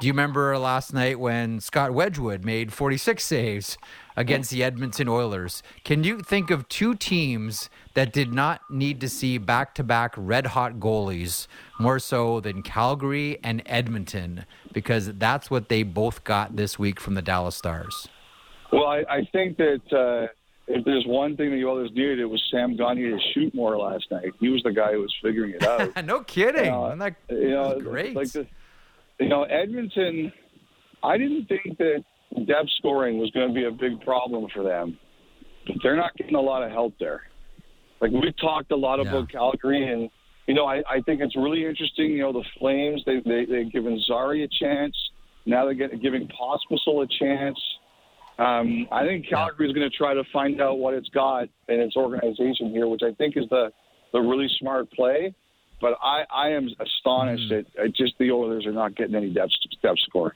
Do 0.00 0.06
you 0.06 0.12
remember 0.12 0.56
last 0.58 0.94
night 0.94 1.18
when 1.18 1.60
Scott 1.60 1.92
Wedgewood 1.92 2.44
made 2.44 2.72
46 2.72 3.22
saves 3.22 3.78
against 4.16 4.50
the 4.50 4.62
Edmonton 4.62 5.08
Oilers? 5.08 5.62
Can 5.84 6.04
you 6.04 6.20
think 6.20 6.50
of 6.50 6.68
two 6.68 6.94
teams 6.94 7.68
that 7.94 8.12
did 8.12 8.32
not 8.32 8.60
need 8.70 9.00
to 9.00 9.08
see 9.08 9.38
back 9.38 9.74
to 9.74 9.84
back 9.84 10.14
red 10.16 10.46
hot 10.48 10.74
goalies 10.74 11.48
more 11.78 11.98
so 11.98 12.40
than 12.40 12.62
Calgary 12.62 13.38
and 13.42 13.62
Edmonton? 13.66 14.46
Because 14.72 15.12
that's 15.14 15.50
what 15.50 15.68
they 15.68 15.82
both 15.82 16.24
got 16.24 16.56
this 16.56 16.78
week 16.78 17.00
from 17.00 17.14
the 17.14 17.22
Dallas 17.22 17.56
Stars. 17.56 18.08
Well, 18.72 18.86
I, 18.86 19.04
I 19.08 19.28
think 19.32 19.56
that. 19.58 19.92
Uh 19.92 20.32
if 20.68 20.84
there's 20.84 21.04
one 21.06 21.36
thing 21.36 21.50
the 21.50 21.64
Oilers 21.64 21.90
needed, 21.92 22.20
it 22.20 22.26
was 22.26 22.42
Sam 22.50 22.76
Gagner 22.76 23.10
to 23.10 23.18
shoot 23.32 23.54
more 23.54 23.78
last 23.78 24.06
night. 24.10 24.32
He 24.38 24.48
was 24.48 24.62
the 24.62 24.72
guy 24.72 24.92
who 24.92 25.00
was 25.00 25.14
figuring 25.22 25.52
it 25.52 25.62
out. 25.62 26.04
no 26.04 26.20
kidding. 26.20 26.72
Uh, 26.72 26.94
that, 26.96 27.16
you 27.30 27.50
know, 27.50 27.80
great. 27.80 28.14
Like 28.14 28.30
the, 28.32 28.46
you 29.18 29.28
know, 29.28 29.44
Edmonton, 29.44 30.32
I 31.02 31.16
didn't 31.16 31.46
think 31.46 31.78
that 31.78 32.04
depth 32.46 32.68
scoring 32.76 33.18
was 33.18 33.30
going 33.30 33.48
to 33.48 33.54
be 33.54 33.64
a 33.64 33.70
big 33.70 34.00
problem 34.02 34.46
for 34.52 34.62
them, 34.62 34.98
but 35.66 35.76
they're 35.82 35.96
not 35.96 36.14
getting 36.16 36.34
a 36.34 36.40
lot 36.40 36.62
of 36.62 36.70
help 36.70 36.94
there. 37.00 37.22
Like 38.00 38.12
we've 38.12 38.36
talked 38.38 38.70
a 38.70 38.76
lot 38.76 38.98
yeah. 39.02 39.08
about 39.08 39.30
Calgary, 39.30 39.90
and 39.90 40.10
you 40.46 40.54
know, 40.54 40.66
I, 40.66 40.82
I 40.88 41.00
think 41.00 41.20
it's 41.20 41.36
really 41.36 41.64
interesting. 41.66 42.12
You 42.12 42.22
know, 42.22 42.32
the 42.32 42.44
Flames 42.58 43.02
they 43.06 43.20
they 43.24 43.44
they've 43.44 43.72
given 43.72 44.00
Zary 44.06 44.44
a 44.44 44.48
chance. 44.48 44.96
Now 45.46 45.64
they're 45.64 45.74
getting, 45.74 46.00
giving 46.00 46.28
Pospisil 46.28 47.04
a 47.04 47.08
chance. 47.18 47.58
Um, 48.38 48.86
I 48.92 49.04
think 49.04 49.28
Calgary 49.28 49.68
is 49.68 49.74
going 49.74 49.88
to 49.88 49.96
try 49.96 50.14
to 50.14 50.22
find 50.32 50.60
out 50.60 50.78
what 50.78 50.94
it's 50.94 51.08
got 51.08 51.48
in 51.68 51.80
its 51.80 51.96
organization 51.96 52.70
here, 52.70 52.86
which 52.86 53.02
I 53.04 53.12
think 53.14 53.36
is 53.36 53.44
the 53.50 53.70
the 54.12 54.20
really 54.20 54.48
smart 54.60 54.90
play. 54.92 55.34
But 55.80 55.98
I, 56.02 56.24
I 56.32 56.48
am 56.50 56.68
astonished 56.80 57.52
mm. 57.52 57.64
that 57.76 57.94
just 57.94 58.14
the 58.18 58.30
Oilers 58.30 58.66
are 58.66 58.72
not 58.72 58.96
getting 58.96 59.14
any 59.14 59.30
depth 59.32 59.52
depth 59.82 59.98
score. 60.08 60.34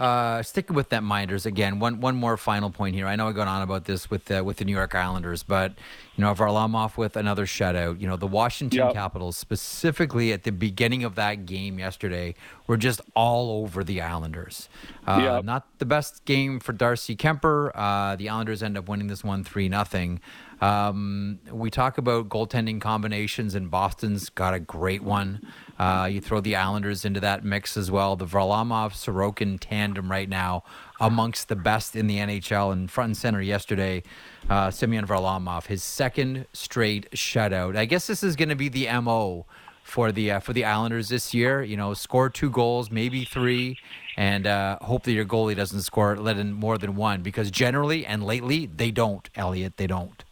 Uh, 0.00 0.42
sticking 0.42 0.74
with 0.74 0.88
that 0.88 1.02
Minders 1.02 1.46
again, 1.46 1.78
one 1.78 2.00
one 2.00 2.16
more 2.16 2.36
final 2.36 2.70
point 2.70 2.94
here. 2.94 3.06
I 3.06 3.14
know 3.14 3.28
I 3.28 3.32
got 3.32 3.46
on 3.46 3.62
about 3.62 3.84
this 3.84 4.10
with 4.10 4.30
uh, 4.30 4.42
with 4.44 4.56
the 4.56 4.64
New 4.64 4.72
York 4.72 4.94
Islanders, 4.94 5.42
but 5.42 5.72
you 6.16 6.22
know 6.22 6.34
Varlamov 6.34 6.96
with 6.96 7.16
another 7.16 7.46
shutout. 7.46 8.00
You 8.00 8.08
know 8.08 8.16
the 8.16 8.26
Washington 8.26 8.78
yep. 8.78 8.94
Capitals 8.94 9.36
specifically 9.36 10.32
at 10.32 10.42
the 10.42 10.50
beginning 10.50 11.04
of 11.04 11.14
that 11.16 11.46
game 11.46 11.78
yesterday 11.78 12.34
were 12.66 12.76
just 12.76 13.00
all 13.14 13.62
over 13.62 13.84
the 13.84 14.00
Islanders. 14.00 14.68
Uh, 15.06 15.20
yep. 15.22 15.44
Not 15.44 15.66
the 15.78 15.86
best 15.86 16.24
game 16.24 16.58
for 16.58 16.72
Darcy 16.72 17.14
Kuemper. 17.14 17.70
Uh, 17.74 18.16
the 18.16 18.28
Islanders 18.28 18.62
end 18.62 18.76
up 18.76 18.88
winning 18.88 19.06
this 19.06 19.22
one 19.22 19.44
three 19.44 19.68
nothing. 19.68 20.20
Um, 20.62 21.40
we 21.50 21.70
talk 21.70 21.98
about 21.98 22.28
goaltending 22.28 22.80
combinations, 22.80 23.56
and 23.56 23.68
Boston's 23.68 24.30
got 24.30 24.54
a 24.54 24.60
great 24.60 25.02
one. 25.02 25.44
Uh, 25.76 26.08
you 26.10 26.20
throw 26.20 26.40
the 26.40 26.54
Islanders 26.54 27.04
into 27.04 27.18
that 27.18 27.44
mix 27.44 27.76
as 27.76 27.90
well. 27.90 28.14
The 28.14 28.26
Varlamov 28.26 28.92
Sorokin 28.92 29.58
tandem 29.60 30.08
right 30.08 30.28
now 30.28 30.62
amongst 31.00 31.48
the 31.48 31.56
best 31.56 31.96
in 31.96 32.06
the 32.06 32.18
NHL. 32.18 32.72
And 32.72 32.88
front 32.88 33.08
and 33.08 33.16
center 33.16 33.42
yesterday, 33.42 34.04
uh, 34.48 34.70
Semyon 34.70 35.04
Varlamov, 35.04 35.66
his 35.66 35.82
second 35.82 36.46
straight 36.52 37.10
shutout. 37.10 37.76
I 37.76 37.84
guess 37.84 38.06
this 38.06 38.22
is 38.22 38.36
going 38.36 38.50
to 38.50 38.54
be 38.54 38.68
the 38.68 38.86
mo 39.00 39.46
for 39.82 40.12
the 40.12 40.30
uh, 40.30 40.38
for 40.38 40.52
the 40.52 40.64
Islanders 40.64 41.08
this 41.08 41.34
year. 41.34 41.64
You 41.64 41.76
know, 41.76 41.92
score 41.92 42.30
two 42.30 42.50
goals, 42.50 42.88
maybe 42.88 43.24
three, 43.24 43.78
and 44.16 44.46
uh, 44.46 44.78
hope 44.80 45.02
that 45.02 45.12
your 45.12 45.24
goalie 45.24 45.56
doesn't 45.56 45.82
score 45.82 46.16
let 46.16 46.38
in 46.38 46.52
more 46.52 46.78
than 46.78 46.94
one 46.94 47.22
because 47.22 47.50
generally 47.50 48.06
and 48.06 48.24
lately 48.24 48.66
they 48.66 48.92
don't. 48.92 49.28
Elliotte, 49.34 49.76
they 49.76 49.88
don't. 49.88 50.22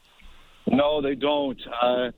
No, 0.71 1.03
they 1.03 1.15
don't. 1.15 1.61
Uh, 1.83 2.11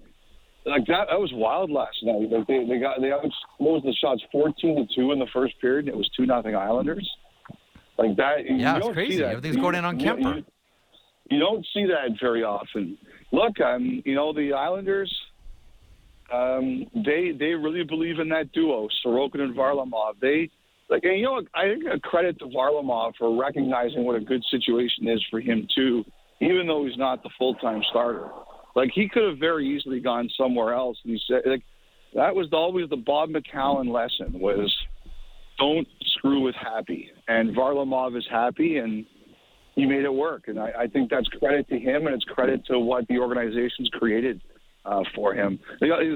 like 0.64 0.86
that, 0.86 1.08
that 1.10 1.18
was 1.18 1.32
wild 1.34 1.70
last 1.70 1.96
night. 2.02 2.30
Like 2.30 2.46
they, 2.46 2.64
they 2.68 2.78
got 2.78 3.00
they 3.00 3.10
closed 3.56 3.84
the 3.84 3.94
shots 3.94 4.22
fourteen 4.30 4.76
to 4.76 4.94
two 4.94 5.12
in 5.12 5.18
the 5.18 5.26
first 5.32 5.60
period. 5.60 5.88
It 5.88 5.96
was 5.96 6.08
two 6.16 6.26
nothing 6.26 6.54
Islanders. 6.54 7.08
Like 7.98 8.16
that. 8.16 8.44
Yeah, 8.48 8.76
it's 8.76 8.88
crazy. 8.88 9.24
Everything's 9.24 9.56
you, 9.56 9.62
going 9.62 9.74
in 9.74 9.84
on 9.84 9.98
Kuemper. 9.98 10.36
You, 10.36 10.44
you, 11.30 11.38
don't 11.38 11.66
see 11.74 11.86
that 11.86 12.16
very 12.20 12.44
often. 12.44 12.96
Look, 13.32 13.60
I'm 13.60 14.02
you 14.04 14.14
know 14.14 14.32
the 14.32 14.52
Islanders. 14.52 15.12
Um, 16.32 16.86
they 16.94 17.32
they 17.36 17.54
really 17.54 17.82
believe 17.84 18.18
in 18.18 18.28
that 18.28 18.52
duo, 18.52 18.88
Sorokin 19.04 19.40
and 19.40 19.56
Varlamov. 19.56 20.20
They 20.20 20.48
like, 20.88 21.02
and 21.04 21.18
you 21.18 21.24
know, 21.24 21.42
I 21.54 21.68
think 21.68 21.84
a 21.92 21.98
credit 21.98 22.38
to 22.38 22.46
Varlamov 22.46 23.14
for 23.18 23.36
recognizing 23.40 24.04
what 24.04 24.14
a 24.14 24.20
good 24.20 24.44
situation 24.50 25.08
is 25.08 25.24
for 25.30 25.40
him 25.40 25.66
too 25.74 26.04
even 26.42 26.66
though 26.66 26.84
he's 26.84 26.98
not 26.98 27.22
the 27.22 27.30
full 27.38 27.54
time 27.56 27.82
starter. 27.90 28.28
Like 28.74 28.90
he 28.94 29.08
could 29.08 29.24
have 29.28 29.38
very 29.38 29.68
easily 29.68 30.00
gone 30.00 30.28
somewhere 30.36 30.74
else. 30.74 30.98
And 31.04 31.12
he 31.12 31.20
said 31.26 31.42
like 31.46 31.62
that 32.14 32.34
was 32.34 32.48
always 32.52 32.88
the 32.90 32.96
Bob 32.96 33.30
McCown 33.30 33.92
lesson 33.92 34.38
was 34.38 34.74
don't 35.58 35.86
screw 36.16 36.40
with 36.40 36.54
happy. 36.54 37.10
And 37.28 37.54
Varlamov 37.56 38.16
is 38.16 38.26
happy 38.30 38.78
and 38.78 39.06
he 39.74 39.86
made 39.86 40.04
it 40.04 40.12
work. 40.12 40.48
And 40.48 40.58
I, 40.58 40.72
I 40.80 40.86
think 40.86 41.10
that's 41.10 41.28
credit 41.28 41.68
to 41.68 41.78
him 41.78 42.06
and 42.06 42.14
it's 42.14 42.24
credit 42.24 42.64
to 42.66 42.78
what 42.78 43.06
the 43.08 43.18
organization's 43.18 43.88
created 43.92 44.40
uh, 44.84 45.02
for 45.14 45.34
him. 45.34 45.58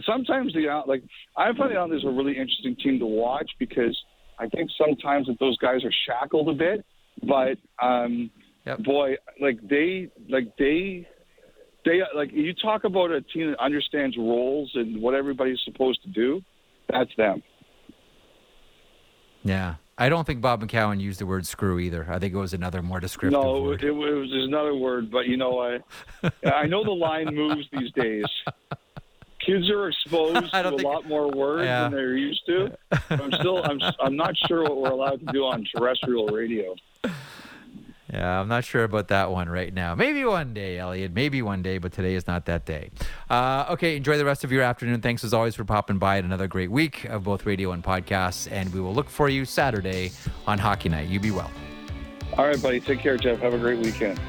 Sometimes 0.05 0.53
the 0.53 0.83
like 0.87 1.03
I 1.37 1.53
find 1.57 1.77
out 1.77 1.91
there's 1.91 2.05
a 2.05 2.11
really 2.11 2.33
interesting 2.33 2.77
team 2.83 2.99
to 2.99 3.07
watch 3.07 3.51
because 3.59 3.97
I 4.39 4.49
think 4.49 4.71
sometimes 4.77 5.29
that 5.29 5.39
those 5.39 5.57
guys 5.59 5.85
are 5.85 5.93
shackled 6.07 6.49
a 6.49 6.53
bit, 6.53 6.85
but 7.23 7.57
um, 7.81 8.31
Yep. 8.67 8.79
Boy, 8.83 9.17
like 9.41 9.59
they, 9.69 10.11
like 10.29 10.57
they, 10.59 11.07
they, 11.85 12.03
like 12.15 12.33
you 12.33 12.53
talk 12.55 12.85
about 12.85 13.13
a 13.13 13.21
team 13.21 13.51
that 13.51 13.61
understands 13.61 14.17
roles 14.17 14.73
and 14.75 15.01
what 15.01 15.15
everybody's 15.15 15.61
supposed 15.65 16.03
to 16.03 16.09
do. 16.09 16.43
That's 16.91 17.11
them. 17.17 17.43
Yeah. 19.45 19.77
I 19.99 20.11
don't 20.11 20.27
think 20.27 20.43
Bob 20.43 20.63
McCown 20.63 21.01
used 21.01 21.21
the 21.21 21.27
word 21.27 21.47
screw 21.47 21.79
either. 21.79 22.07
I 22.11 22.19
think 22.19 22.35
it 22.35 22.37
was 22.37 22.53
another 22.53 22.83
more 22.83 23.01
descriptive 23.01 23.41
no, 23.41 23.63
word. 23.63 23.83
it, 23.83 23.87
it 23.87 23.93
was 23.93 24.29
another 24.33 24.75
word, 24.75 25.11
but 25.11 25.27
you 25.27 25.39
know, 25.39 25.59
I, 25.59 25.81
I 26.45 26.67
know 26.67 26.85
the 26.85 26.91
line 26.91 27.35
moves 27.35 27.67
these 27.73 27.91
days. 27.93 28.25
Kids 29.41 29.71
are 29.71 29.89
exposed 29.89 30.51
to 30.53 30.69
a 30.69 30.71
lot 30.71 31.07
more 31.07 31.31
words 31.31 31.65
yeah. 31.65 31.85
than 31.85 31.93
they're 31.93 32.17
used 32.17 32.45
to. 32.47 32.77
I'm 33.09 33.33
still, 33.33 33.65
I'm, 33.65 33.81
I'm 34.01 34.17
not 34.17 34.37
sure 34.47 34.65
what 34.65 34.77
we're 34.77 34.91
allowed 34.91 35.21
to 35.27 35.33
do 35.33 35.45
on 35.45 35.65
terrestrial 35.75 36.27
radio. 36.27 36.75
Yeah, 38.13 38.41
I'm 38.41 38.49
not 38.49 38.65
sure 38.65 38.85
about 38.85 39.09
that 39.09 39.31
one 39.31 39.49
right 39.49 39.73
now. 39.75 39.95
Maybe 39.95 40.25
one 40.25 40.55
day, 40.55 40.79
Elliotte. 40.79 41.13
Maybe 41.13 41.43
one 41.43 41.63
day, 41.63 41.79
but 41.79 41.93
today 41.93 42.15
is 42.15 42.27
not 42.27 42.47
that 42.47 42.65
day. 42.65 42.91
Uh, 43.29 43.67
okay, 43.71 43.97
enjoy 43.97 44.17
the 44.17 44.25
rest 44.25 44.45
of 44.45 44.53
your 44.53 44.63
afternoon. 44.63 45.01
Thanks 45.01 45.25
as 45.25 45.35
always 45.35 45.57
for 45.57 45.65
popping 45.65 45.99
by 45.99 46.19
at 46.19 46.25
another 46.25 46.47
great 46.47 46.71
week 46.71 47.05
of 47.07 47.25
both 47.25 47.47
radio 47.47 47.73
and 47.73 47.83
podcasts. 47.83 48.51
And 48.51 48.73
we 48.73 48.81
will 48.81 48.95
look 48.95 49.11
for 49.11 49.29
you 49.29 49.45
Saturday 49.45 50.13
on 50.47 50.59
Hockey 50.59 50.89
Night. 50.89 51.09
You 51.09 51.19
be 51.19 51.33
well. 51.33 51.51
All 52.39 52.47
right, 52.47 52.61
buddy. 52.63 52.81
Take 52.81 53.01
care, 53.01 53.17
Jeff. 53.17 53.41
Have 53.41 53.55
a 53.55 53.59
great 53.59 53.79
weekend. 53.79 54.21